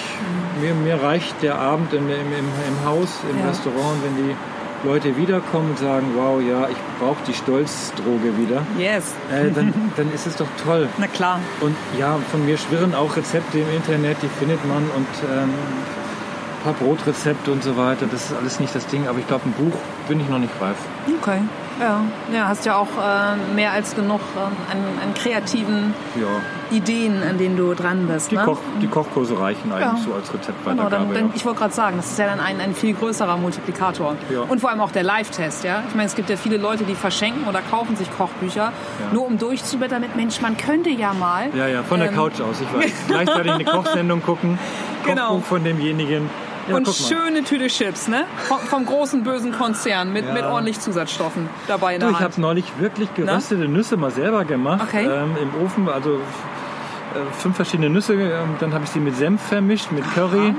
[0.60, 3.48] Mir, mir reicht der Abend im, im, im, Haus, im ja.
[3.48, 4.36] Restaurant, wenn die
[4.84, 9.14] Leute wiederkommen und sagen, wow, ja, ich brauche die Stolzdroge wieder, Yes.
[9.32, 10.90] äh, dann, dann ist es doch toll.
[10.98, 11.40] Na klar.
[11.62, 16.64] Und ja, von mir schwirren auch Rezepte im Internet, die findet man und ähm, ein
[16.64, 18.06] paar Brotrezepte und so weiter.
[18.12, 19.78] Das ist alles nicht das Ding, aber ich glaube, ein Buch
[20.08, 20.78] bin ich noch nicht reif.
[21.22, 21.40] Okay.
[21.80, 22.02] Ja,
[22.34, 27.38] ja hast ja auch äh, mehr als genug ähm, an, an kreativen Ja, Ideen, an
[27.38, 28.32] denen du dran bist.
[28.32, 28.44] die, ne?
[28.44, 30.06] Koch, die Kochkurse reichen eigentlich Ja.
[30.06, 30.90] so als Genau, Rezeptweitergabe.
[30.90, 31.32] dann, dann, ja.
[31.36, 34.16] ich wollte gerade sagen, das ist ja dann ein, ein viel größerer Multiplikator.
[34.50, 35.64] Und vor allem auch der Live-Test.
[35.64, 35.84] Ja?
[35.88, 38.72] Ich meine, es gibt ja viele Leute, die verschenken oder kaufen sich Kochbücher,
[39.14, 41.50] nur um durchzublättern mit, Mensch, man könnte ja mal.
[41.56, 42.92] Ja, ja, von der Ähm, Couch aus, ich weiß.
[43.08, 44.58] Gleichzeitig eine Kochsendung gucken,
[45.06, 45.28] Genau.
[45.36, 46.30] Kochbuch von demjenigen.
[46.68, 48.26] Ja, und schöne Tüte Chips, ne?
[48.48, 50.34] Vom, vom großen bösen Konzern mit, Ja.
[50.34, 54.82] mit ordentlich Zusatzstoffen dabei in Du, ich habe neulich wirklich geröstete Nüsse mal selber gemacht.
[54.88, 55.06] Okay.
[55.06, 58.14] Ähm, Im Ofen, also äh, fünf verschiedene Nüsse.
[58.14, 60.54] Ähm, dann habe ich sie mit Senf vermischt, mit Curry,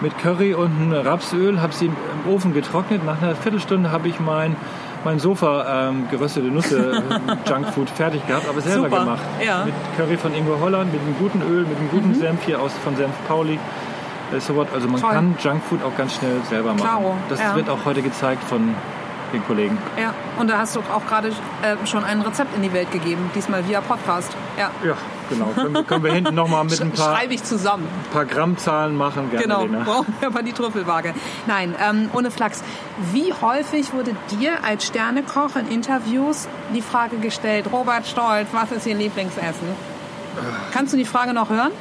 [0.00, 1.60] mit Curry und Rapsöl.
[1.60, 3.04] Habe sie im Ofen getrocknet.
[3.04, 4.56] Nach einer Viertelstunde habe ich mein
[5.04, 7.02] mein Sofa ähm, geröstete Nüsse
[7.46, 9.22] äh, Junkfood fertig gehabt, aber selber Super, gemacht.
[9.44, 9.60] ja.
[9.60, 9.66] Mhm.
[9.66, 12.70] Mit Curry von Ingo Holland, mit einem guten Öl, mit einem guten Senf hier aus
[12.84, 13.58] von Senf Pauli.
[14.32, 14.68] Äh, so what.
[14.74, 15.10] Also man Toll.
[15.12, 16.80] kann Junkfood auch ganz schnell selber machen.
[16.82, 17.54] Klaro, das ja.
[17.54, 18.74] wird auch heute gezeigt von
[19.32, 19.78] den Kollegen.
[19.98, 23.30] Ja, und da hast du auch gerade äh, schon ein Rezept in die Welt gegeben,
[23.34, 24.30] diesmal via Podcast.
[24.58, 24.70] Ja.
[24.86, 24.94] Ja,
[25.30, 25.46] genau.
[25.54, 27.88] Können, wir- können wir hinten nochmal mit ein paar, Schreibe ich zusammen.
[28.12, 29.30] paar Grammzahlen machen.
[29.30, 29.84] Gerne, Genau, Lena.
[29.84, 31.14] brauchen wir aber die Trüffelwaage.
[31.46, 32.62] Nein, ähm, ohne Flachs.
[33.12, 38.86] Wie häufig wurde dir als Sternekoch in Interviews die Frage gestellt, Robert Stolz, was ist
[38.86, 39.66] Ihr Lieblingsessen?
[40.74, 41.72] Kannst du die Frage noch hören?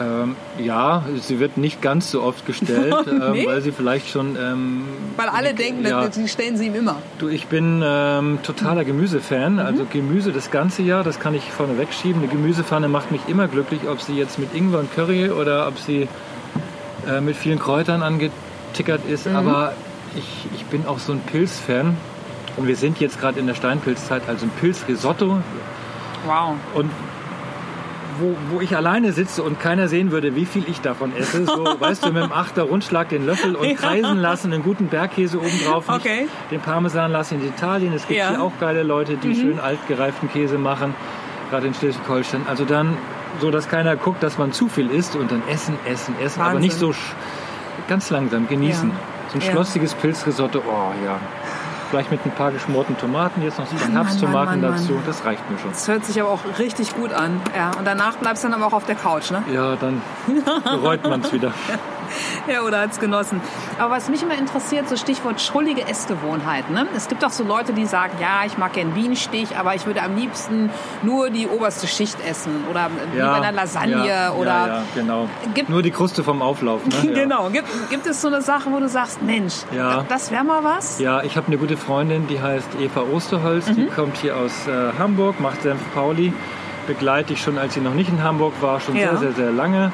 [0.00, 3.46] Ähm, ja, sie wird nicht ganz so oft gestellt, ähm, Nee?
[3.46, 4.36] weil sie vielleicht schon...
[4.36, 4.82] Ähm,
[5.16, 6.96] Weil alle denken, ja, die stellen sie ihm immer.
[7.18, 9.54] du, ich bin ähm, totaler Gemüsefan.
[9.54, 9.58] Mhm.
[9.60, 12.22] Also Gemüse das ganze Jahr, das kann ich vorne wegschieben.
[12.22, 15.78] Eine Gemüsepfanne macht mich immer glücklich, ob sie jetzt mit Ingwer und Curry oder ob
[15.78, 16.08] sie
[17.08, 19.26] äh, mit vielen Kräutern angetickert ist.
[19.26, 19.36] Mhm.
[19.36, 19.72] Aber
[20.16, 21.96] ich, ich bin auch so ein Pilzfan.
[22.58, 25.42] Und wir sind jetzt gerade in der Steinpilzzeit, also ein Pilzrisotto.
[26.26, 26.54] Wow.
[26.74, 26.90] Und
[28.20, 31.64] wo, wo ich alleine sitze und keiner sehen würde, wie viel ich davon esse, so,
[31.78, 33.74] weißt du, mit dem Achter Rundschlag den Löffel und Ja.
[33.74, 36.28] kreisen lassen, einen guten Bergkäse oben drauf, nicht Okay.
[36.50, 37.92] den Parmesan lassen in Italien.
[37.94, 38.30] Es gibt Ja.
[38.30, 38.34] Mhm.
[38.36, 40.94] hier auch geile Leute, die schön altgereiften Käse machen,
[41.50, 42.42] gerade in Schleswig-Holstein.
[42.48, 42.96] Also dann
[43.40, 46.54] so, dass keiner guckt, dass man zu viel isst und dann essen, essen, essen, aber
[46.54, 46.62] Wahnsinn.
[46.68, 46.94] nicht so
[47.88, 48.88] ganz langsam genießen.
[48.90, 48.94] Ja.
[49.32, 51.18] So ein schlossiges Pilzrisotto, oh ja.
[51.90, 55.02] Vielleicht mit ein paar geschmorten Tomaten, jetzt noch ein paar Herbsttomaten dazu, Mann.
[55.06, 55.70] das reicht mir schon.
[55.70, 57.40] Das hört sich aber auch richtig gut an.
[57.56, 59.42] Ja, und danach bleibst du dann aber auch auf der Couch, ne?
[59.52, 60.02] Ja, dann
[60.64, 61.52] bereut man es wieder.
[62.46, 63.40] Ja, oder als genossen.
[63.80, 66.72] Aber was mich immer interessiert, so Stichwort schrullige Essgewohnheiten.
[66.72, 66.86] Ne?
[66.94, 70.02] Es gibt auch so Leute, die sagen, ja, ich mag gern Bienenstich, aber ich würde
[70.02, 70.70] am liebsten
[71.02, 72.62] nur die oberste Schicht essen.
[72.70, 74.06] Oder wie bei einer Lasagne.
[74.06, 75.28] ja, oder Ja, ja, genau.
[75.52, 76.86] Gibt- Nur die Kruste vom Auflauf.
[76.86, 76.94] Ne?
[77.12, 77.12] Ja.
[77.24, 77.50] Genau.
[77.50, 80.04] Gibt, gibt es so eine Sache, wo du sagst, Mensch, Ja.
[80.08, 81.00] das wäre mal was?
[81.00, 83.68] Ja, ich habe eine gute Freundin, die heißt Eva Osterholz.
[83.68, 83.74] Mhm.
[83.76, 86.32] Die kommt hier aus äh, Hamburg, macht Senf Pauli.
[86.86, 89.10] Begleite ich schon, als sie noch nicht in Hamburg war, schon Ja.
[89.10, 89.92] sehr, sehr, sehr lange.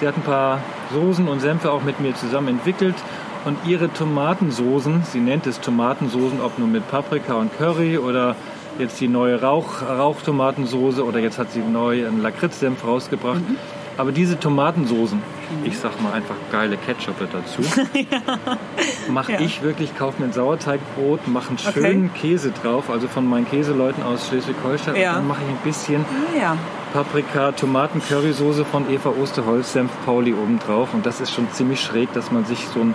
[0.00, 0.58] Sie hat ein paar
[0.92, 2.96] Soßen und Senfe auch mit mir zusammen entwickelt.
[3.44, 8.36] Und ihre Tomatensoßen, sie nennt es Tomatensoßen, ob nur mit Paprika und Curry oder
[8.78, 13.40] jetzt die neue Rauch, Rauchtomatensoße oder jetzt hat sie neu einen Lakritzsenf rausgebracht.
[13.48, 13.56] Mhm.
[13.98, 15.20] Aber diese Tomatensoßen,
[15.64, 17.62] ich sag mal einfach geile Ketchup dazu,
[19.10, 19.40] mache Ja.
[19.40, 21.72] ich wirklich, kaufe mir ein Sauerteigbrot, mache einen Okay.
[21.80, 24.96] schönen Käse drauf, also von meinen Käseleuten aus Schleswig-Holstein.
[24.96, 25.10] Ja.
[25.10, 26.04] Und dann mache ich ein bisschen
[26.38, 26.56] Ja.
[26.92, 30.90] Paprika, Tomaten, Currysoße von Eva Osterholz, Senf Pauli oben drauf.
[30.92, 32.94] Und das ist schon ziemlich schräg, dass man sich so einen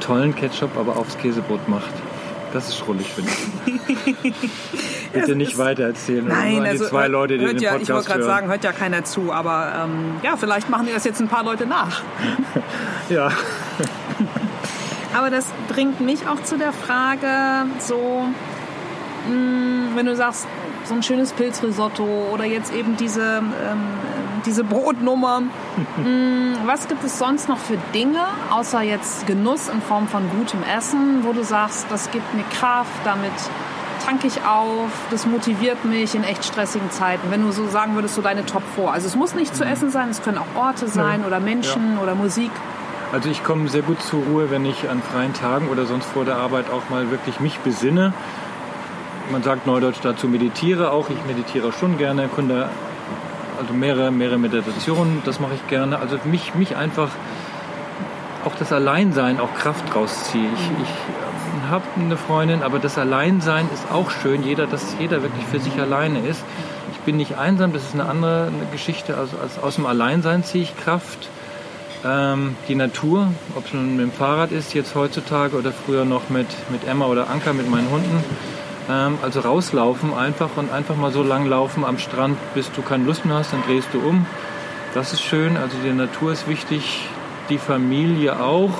[0.00, 1.88] tollen Ketchup aber aufs Käsebrot macht.
[2.52, 3.30] Das ist schrullig, finde
[3.66, 4.32] ich.
[5.12, 6.26] Bitte nicht weiter erzählen.
[6.26, 8.24] Nein, an die also zwei hört- Leute, die hört den ja, Podcast ich wollte gerade
[8.24, 11.44] sagen, hört ja keiner zu, aber ähm, ja, vielleicht machen dir das jetzt ein paar
[11.44, 12.02] Leute nach.
[13.10, 13.30] Ja.
[15.16, 18.26] Aber das bringt mich auch zu der Frage, so,
[19.28, 20.46] mh, wenn du sagst,
[20.84, 23.82] so ein schönes Pilzrisotto oder jetzt eben diese, ähm,
[24.46, 25.42] diese Brotnummer.
[25.96, 28.20] mh, was gibt es sonst noch für Dinge,
[28.50, 32.90] außer jetzt Genuss in Form von gutem Essen, wo du sagst, das gibt mir Kraft,
[33.04, 33.32] damit
[34.04, 37.30] tanke ich auf, das motiviert mich in echt stressigen Zeiten.
[37.30, 38.90] Wenn du so sagen würdest, so deine Top 4.
[38.90, 42.14] Also es muss nicht zu essen sein, es können auch Orte sein oder Menschen oder
[42.14, 42.50] Musik.
[43.12, 46.24] Also ich komme sehr gut zur Ruhe, wenn ich an freien Tagen oder sonst vor
[46.24, 48.12] der Arbeit auch mal wirklich mich besinne.
[49.30, 51.08] Man sagt neudeutsch dazu meditiere auch.
[51.10, 52.68] Ich meditiere schon gerne, kunde
[53.58, 55.98] also mehrere, mehrere Meditationen, das mache ich gerne.
[55.98, 57.10] Also mich, mich einfach
[58.44, 60.48] auch das Alleinsein auch Kraft rausziehe.
[60.54, 64.42] Ich, ich habe eine Freundin, aber das Alleinsein ist auch schön.
[64.42, 66.42] Jeder, dass jeder wirklich für sich alleine ist.
[66.92, 69.16] Ich bin nicht einsam, das ist eine andere Geschichte.
[69.16, 71.28] Also, aus dem Alleinsein ziehe ich Kraft.
[72.04, 76.30] Ähm, die Natur, ob es nun mit dem Fahrrad ist jetzt heutzutage oder früher noch
[76.30, 78.22] mit, mit Emma oder Anker, mit meinen Hunden.
[78.88, 83.04] Ähm, also rauslaufen einfach und einfach mal so lang laufen am Strand, bis du keine
[83.04, 84.26] Lust mehr hast, dann drehst du um.
[84.94, 87.02] Das ist schön, also die Natur ist wichtig,
[87.50, 88.72] die Familie auch.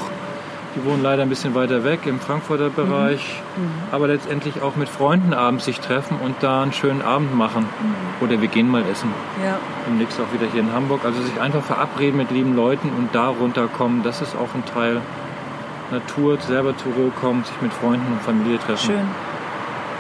[0.77, 3.65] Die wohnen leider ein bisschen weiter weg im Frankfurter Bereich, mhm.
[3.65, 3.71] Mhm.
[3.91, 7.63] aber letztendlich auch mit Freunden abends sich treffen und da einen schönen Abend machen.
[7.63, 8.25] Mhm.
[8.25, 9.13] Oder wir gehen mal essen.
[9.45, 9.59] Ja.
[9.87, 11.05] Demnächst auch wieder hier in Hamburg.
[11.05, 15.01] Also sich einfach verabreden mit lieben Leuten und da runterkommen, das ist auch ein Teil
[15.91, 18.93] Natur, selber zur Ruhe kommen, sich mit Freunden und Familie treffen.
[18.93, 19.28] Schön.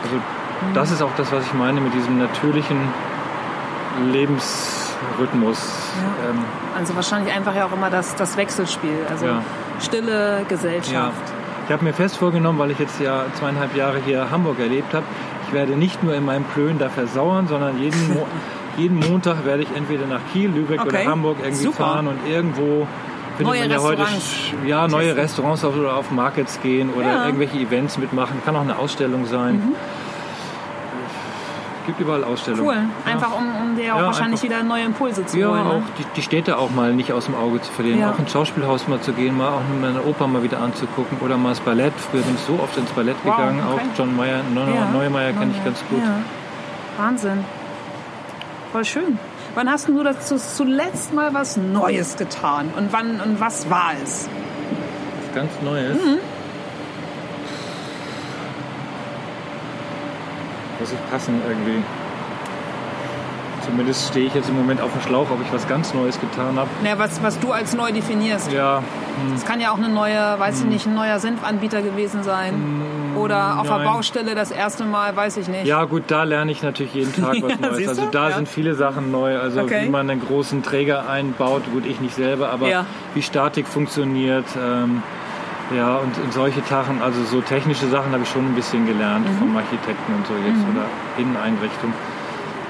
[0.02, 0.74] Also mhm.
[0.74, 2.78] das ist auch das, was ich meine mit diesem natürlichen
[4.12, 5.58] Lebensrhythmus.
[5.96, 6.30] Ja.
[6.30, 6.44] Ähm,
[6.76, 9.06] also wahrscheinlich einfach ja auch immer das, das Wechselspiel.
[9.10, 9.42] Also ja
[9.80, 10.92] stille Gesellschaft.
[10.92, 11.12] Ja.
[11.66, 15.04] Ich habe mir fest vorgenommen, weil ich jetzt ja zweieinhalb Jahre hier Hamburg erlebt habe,
[15.46, 18.26] ich werde nicht nur in meinem Plön da versauern, sondern jeden, Mo
[18.76, 20.88] jeden Montag werde ich entweder nach Kiel, Lübeck okay.
[20.88, 21.84] oder Hamburg irgendwie Super.
[21.84, 22.86] fahren und irgendwo
[23.44, 24.04] neue man ja heute
[24.66, 27.26] ja, neue Restaurants auf, oder auf Markets gehen oder ja.
[27.26, 28.42] irgendwelche Events mitmachen.
[28.44, 29.56] Kann auch eine Ausstellung sein.
[29.56, 29.74] Mhm
[31.88, 32.66] gibt überall Ausstellungen.
[32.66, 33.10] Cool.
[33.10, 35.58] Einfach um, um dir auch ja, wahrscheinlich wieder neue Impulse zu ja, holen.
[35.58, 35.70] Ja, ne?
[35.70, 38.00] auch die, die, Städte auch mal nicht aus dem Auge zu verlieren.
[38.00, 38.10] Ja.
[38.10, 41.50] Auch ins Schauspielhaus mal zu gehen, mal auch eine Oper mal wieder anzugucken oder mal
[41.50, 41.94] das Ballett.
[41.96, 43.62] Früher bin ich so oft ins Ballett wow, gegangen.
[43.66, 43.80] Okay.
[43.80, 46.02] Auch John Mayer, Neumeier kenne ich ganz gut.
[46.98, 47.44] Wahnsinn.
[48.70, 49.18] Voll schön.
[49.54, 52.70] Wann hast du dazu zuletzt mal was Neues getan?
[52.76, 54.28] Und wann und was war es?
[55.26, 55.96] Was ganz Neues?
[55.96, 56.18] Mhm.
[60.88, 61.82] muss ich passen irgendwie.
[63.64, 66.58] Zumindest stehe ich jetzt im Moment auf dem Schlauch, ob ich was ganz Neues getan
[66.58, 66.70] habe.
[66.84, 68.50] Ja, was, was du als neu definierst.
[68.50, 68.82] Ja.
[69.34, 69.48] Es hm.
[69.48, 70.68] kann ja auch eine neue, weiß hm.
[70.68, 72.54] ich nicht, ein neuer Senfanbieter gewesen sein.
[72.54, 73.07] Hm.
[73.18, 73.78] Oder auf Nein.
[73.78, 75.66] der Baustelle das erste Mal, weiß ich nicht.
[75.66, 77.88] Ja, gut, da lerne ich natürlich jeden Tag was ja, Neues.
[77.88, 78.36] Also da ja.
[78.36, 79.38] sind viele Sachen neu.
[79.38, 79.84] Also okay.
[79.84, 82.86] wie man einen großen Träger einbaut, gut, ich nicht selber, aber ja.
[83.14, 84.46] wie Statik funktioniert.
[84.56, 85.02] Ähm,
[85.76, 89.28] ja, und, und solche Sachen, also so technische Sachen habe ich schon ein bisschen gelernt
[89.28, 89.38] mhm.
[89.38, 90.76] vom Architekten und so jetzt mhm.
[90.76, 90.86] oder
[91.18, 91.92] Inneneinrichtung.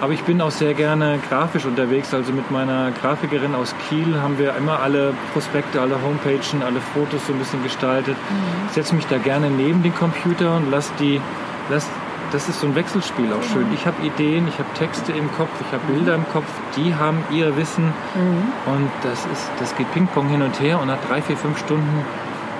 [0.00, 2.14] Aber ich bin auch sehr gerne grafisch unterwegs.
[2.14, 7.26] Also mit meiner Grafikerin aus Kiel haben wir immer alle Prospekte, alle Homepages, alle Fotos
[7.26, 8.16] so ein bisschen gestaltet.
[8.16, 8.66] Mhm.
[8.68, 11.20] Ich setze mich da gerne neben den Computer und lasse die,
[11.68, 11.88] lass,
[12.30, 13.66] das ist so ein Wechselspiel auch schön.
[13.74, 16.46] Ich habe Ideen, ich habe Texte im Kopf, ich habe Bilder im Kopf,
[16.76, 18.72] die haben ihr Wissen mhm.
[18.72, 22.04] und das ist, das geht Ping-Pong hin und her und nach drei, vier, fünf Stunden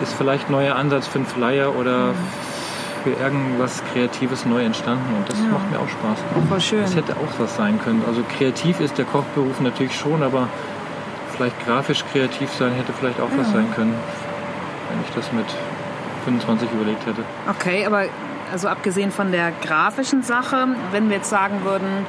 [0.03, 2.14] ist vielleicht ein neuer Ansatz für einen Flyer oder
[3.03, 5.47] für irgendwas Kreatives neu entstanden und das ja.
[5.47, 6.19] macht mir auch Spaß.
[6.49, 6.83] Voll schön.
[6.83, 8.03] Das hätte auch was sein können.
[8.07, 10.49] Also kreativ ist der Kochberuf natürlich schon, aber
[11.35, 13.39] vielleicht grafisch kreativ sein hätte vielleicht auch ja.
[13.39, 13.95] was sein können,
[14.91, 15.47] wenn ich das mit
[16.25, 17.23] 25 überlegt hätte.
[17.49, 18.05] Okay, aber
[18.53, 22.07] also abgesehen von der grafischen Sache, wenn wir jetzt sagen würden,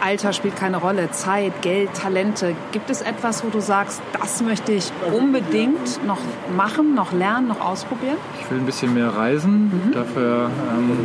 [0.00, 2.54] Alter spielt keine Rolle, Zeit, Geld, Talente.
[2.72, 6.20] Gibt es etwas, wo du sagst, das möchte ich unbedingt noch
[6.56, 8.16] machen, noch lernen, noch ausprobieren?
[8.40, 9.70] Ich will ein bisschen mehr reisen.
[9.86, 9.92] Mhm.
[9.92, 10.98] Dafür ähm,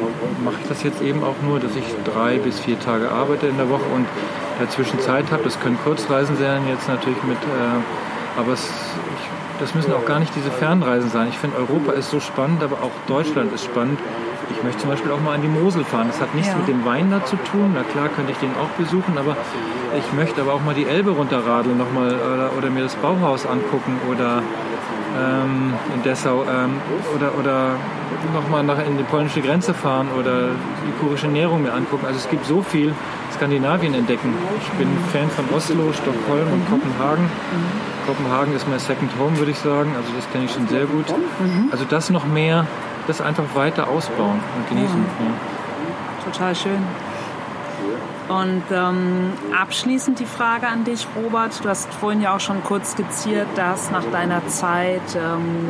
[0.43, 3.57] mache ich das jetzt eben auch nur, dass ich drei bis vier Tage arbeite in
[3.57, 4.05] der Woche und
[4.59, 5.43] dazwischen Zeit habe.
[5.43, 10.19] Das können Kurzreisen sein, jetzt natürlich mit, äh, aber es, ich, das müssen auch gar
[10.19, 11.29] nicht diese Fernreisen sein.
[11.29, 13.99] Ich finde, Europa ist so spannend, aber auch Deutschland ist spannend.
[14.55, 16.07] Ich möchte zum Beispiel auch mal an die Mosel fahren.
[16.07, 16.57] Das hat nichts ja.
[16.57, 17.71] mit dem Wein da zu tun.
[17.73, 19.35] Na klar könnte ich den auch besuchen, aber
[19.97, 23.45] ich möchte aber auch mal die Elbe runterradeln noch mal, oder, oder mir das Bauhaus
[23.45, 24.41] angucken oder
[25.17, 26.81] ähm, in Dessau ähm,
[27.15, 27.75] oder, oder
[28.33, 30.49] nochmal nach in die polnische Grenze fahren oder
[30.87, 32.05] die kurische Ernährung mir angucken.
[32.05, 32.93] Also es gibt so viel
[33.33, 34.33] Skandinavien entdecken.
[34.61, 36.69] Ich bin Fan von Oslo, Stockholm und mhm.
[36.69, 37.25] Kopenhagen.
[37.25, 38.07] Mhm.
[38.07, 39.91] Kopenhagen ist mein Second Home, würde ich sagen.
[39.95, 41.09] Also das kenne ich schon sehr gut.
[41.09, 41.69] Mhm.
[41.71, 42.65] Also das noch mehr
[43.07, 45.05] das einfach weiter ausbauen und genießen.
[45.19, 46.31] Ja.
[46.31, 46.81] Total schön.
[48.29, 51.63] Und ähm, abschließend die Frage an dich, Robert.
[51.63, 55.69] Du hast vorhin ja auch schon kurz skizziert, dass nach deiner Zeit ähm,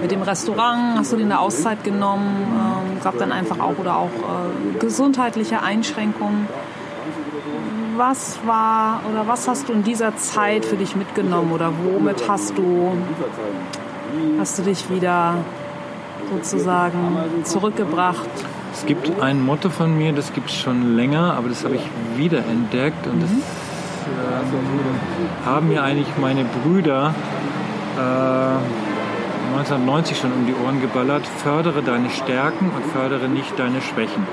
[0.00, 3.96] mit dem Restaurant hast du dir eine Auszeit genommen, ähm, gab dann einfach auch oder
[3.96, 6.48] auch äh, gesundheitliche Einschränkungen.
[7.96, 12.56] Was war oder was hast du in dieser Zeit für dich mitgenommen oder womit hast
[12.56, 12.92] du
[14.38, 15.34] hast du dich wieder
[16.30, 18.28] sozusagen zurückgebracht?
[18.72, 21.82] Es gibt ein Motto von mir, das gibt es schon länger, aber das habe ich
[22.16, 27.14] wiederentdeckt und das äh, haben mir eigentlich meine Brüder
[27.96, 28.58] äh,
[29.58, 31.26] 1990 schon um die Ohren geballert.
[31.26, 34.26] Fördere deine Stärken und fördere nicht deine Schwächen.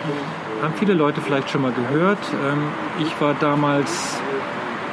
[0.61, 2.19] Haben viele Leute vielleicht schon mal gehört.
[2.47, 2.63] Ähm,
[2.99, 4.19] ich war damals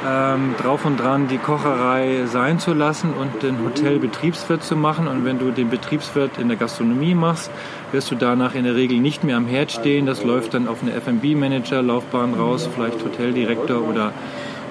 [0.05, 5.07] ähm, drauf und dran, die Kocherei sein zu lassen und den Hotelbetriebswirt zu machen.
[5.07, 7.49] Und wenn du den Betriebswirt in der Gastronomie machst,
[7.91, 10.05] wirst du danach in der Regel nicht mehr am Herd stehen.
[10.05, 14.11] Das läuft dann auf eine F&B-Manager-Laufbahn raus, vielleicht Hoteldirektor oder,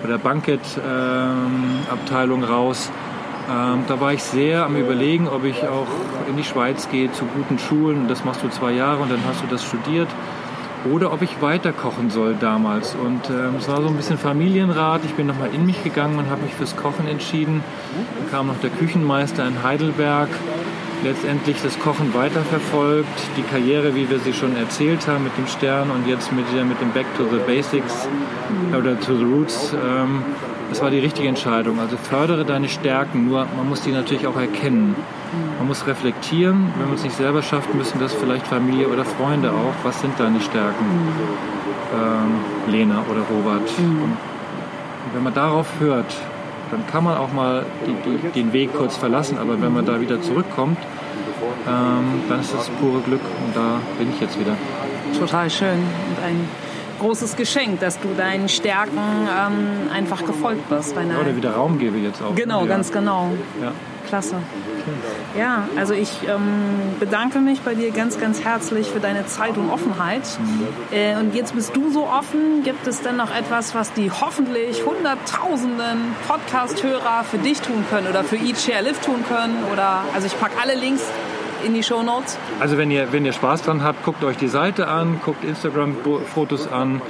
[0.04, 2.90] oder Bankett-Abteilung ähm, raus.
[3.50, 5.88] Ähm, da war ich sehr am Überlegen, ob ich auch
[6.28, 8.06] in die Schweiz gehe zu guten Schulen.
[8.08, 10.08] Das machst du zwei Jahre und dann hast du das studiert.
[10.90, 12.94] Oder ob ich weiter kochen soll damals.
[12.94, 15.02] Und ähm, es war so ein bisschen Familienrat.
[15.04, 17.62] Ich bin nochmal in mich gegangen und habe mich fürs Kochen entschieden.
[18.18, 20.28] Dann kam noch der Küchenmeister in Heidelberg
[21.04, 25.90] letztendlich das Kochen weiterverfolgt, die Karriere, wie wir sie schon erzählt haben, mit dem Stern
[25.90, 28.08] und jetzt mit, mit dem Back to the Basics
[28.76, 29.74] oder to the Roots.
[29.74, 30.22] Ähm,
[30.68, 31.80] das war die richtige Entscheidung.
[31.80, 34.96] Also fördere deine Stärken, nur man muss die natürlich auch erkennen.
[35.58, 36.72] Man muss reflektieren.
[36.76, 39.74] Wenn man es nicht selber schafft, müssen das vielleicht Familie oder Freunde auch.
[39.84, 40.84] Was sind deine Stärken?
[41.94, 43.68] Ähm, Lena oder Robert.
[43.78, 44.16] Und
[45.14, 46.14] wenn man darauf hört,
[46.70, 49.38] dann kann man auch mal die, die, den Weg kurz verlassen.
[49.38, 50.78] Aber wenn man da wieder zurückkommt,
[51.66, 54.56] ähm, dann ist das pure Glück und da bin ich jetzt wieder.
[55.18, 56.48] Total schön und ein
[56.98, 60.96] großes Geschenk, dass du deinen Stärken ähm, einfach gefolgt bist.
[60.96, 62.34] Deine Oder wieder Raum gebe jetzt auch.
[62.34, 62.66] Genau, ja.
[62.66, 63.32] ganz genau.
[63.60, 63.72] Ja.
[64.12, 64.36] Klasse.
[65.38, 69.70] Ja, also ich ähm, bedanke mich bei dir ganz, ganz herzlich für deine Zeit und
[69.70, 70.20] Offenheit.
[70.90, 72.62] Äh, und jetzt bist du so offen.
[72.62, 78.22] Gibt es denn noch etwas, was die hoffentlich hunderttausenden Podcast-Hörer für dich tun können oder
[78.22, 79.64] für Eat, Share, Live tun können?
[79.72, 81.04] Oder also ich packe alle Links
[81.64, 82.36] in die Show Notes.
[82.60, 86.70] Also wenn ihr, wenn ihr Spaß dran habt, guckt euch die Seite an, guckt Instagram-Fotos
[86.70, 87.00] an,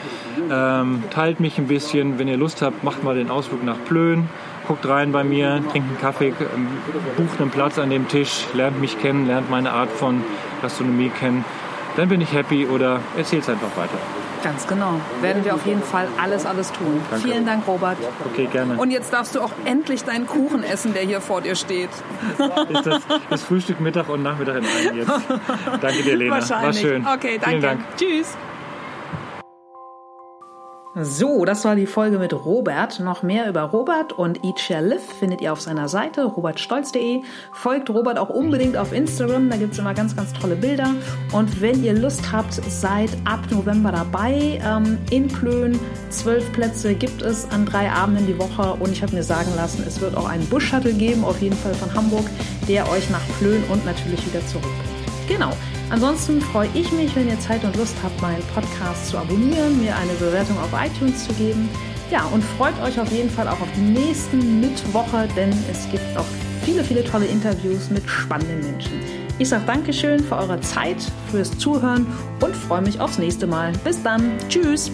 [0.53, 2.21] ähm, teilt mich ein bisschen.
[2.21, 4.29] Wenn ihr Lust habt, macht mal den Ausflug nach Plön
[4.67, 6.69] guckt rein bei mir, trinkt einen Kaffee, ähm,
[7.17, 10.23] bucht einen Platz an dem Tisch, lernt mich kennen, lernt meine Art von
[10.61, 11.45] Gastronomie kennen.
[11.97, 13.99] Dann bin ich happy oder erzählt es einfach weiter.
[14.43, 15.01] Ganz genau.
[15.21, 17.01] Werden wir auf jeden Fall alles, alles tun.
[17.11, 17.29] Danke.
[17.29, 17.97] Vielen Dank, Robert.
[18.33, 18.75] Okay, gerne.
[18.77, 21.91] Und jetzt darfst du auch endlich deinen Kuchen essen, der hier vor dir steht.
[22.71, 25.11] Ist das, das Frühstück, Mittag und Nachmittag in einem jetzt?
[25.81, 26.35] Danke dir, Lena.
[26.35, 26.83] Wahrscheinlich.
[26.83, 27.07] War schön.
[27.07, 27.49] Okay, danke.
[27.49, 27.81] Vielen Dank.
[27.97, 28.37] Tschüss.
[30.95, 33.01] So, das war die Folge mit Robert.
[33.01, 37.23] Noch mehr über Robert und Eat Share Live findet ihr auf seiner Seite robertstolz.de.
[37.51, 40.91] Folgt Robert auch unbedingt auf Instagram, da gibt es immer ganz, ganz tolle Bilder.
[41.33, 44.61] Und wenn ihr Lust habt, seid ab November dabei.
[44.63, 45.81] Ähm, in Plön
[46.11, 49.85] zwölf Plätze gibt es an drei Abenden die Woche und ich habe mir sagen lassen,
[49.87, 52.27] es wird auch einen Bus-Shuttle geben, auf jeden Fall von Hamburg,
[52.69, 54.93] der euch nach Plön und natürlich wieder zurückbringt.
[55.27, 55.53] Genau.
[55.93, 59.95] Ansonsten freue ich mich, wenn ihr Zeit und Lust habt, meinen Podcast zu abonnieren, mir
[59.95, 61.69] eine Bewertung auf iTunes zu geben.
[62.11, 66.17] Ja, und freut euch auf jeden Fall auch auf die nächsten Mittwoche, denn es gibt
[66.17, 66.25] auch
[66.63, 69.01] viele, viele tolle Interviews mit spannenden Menschen.
[69.39, 70.97] Ich sage Dankeschön für eure Zeit,
[71.31, 72.07] fürs Zuhören
[72.41, 73.73] und freue mich aufs nächste Mal.
[73.85, 74.33] Bis dann.
[74.49, 74.91] Tschüss.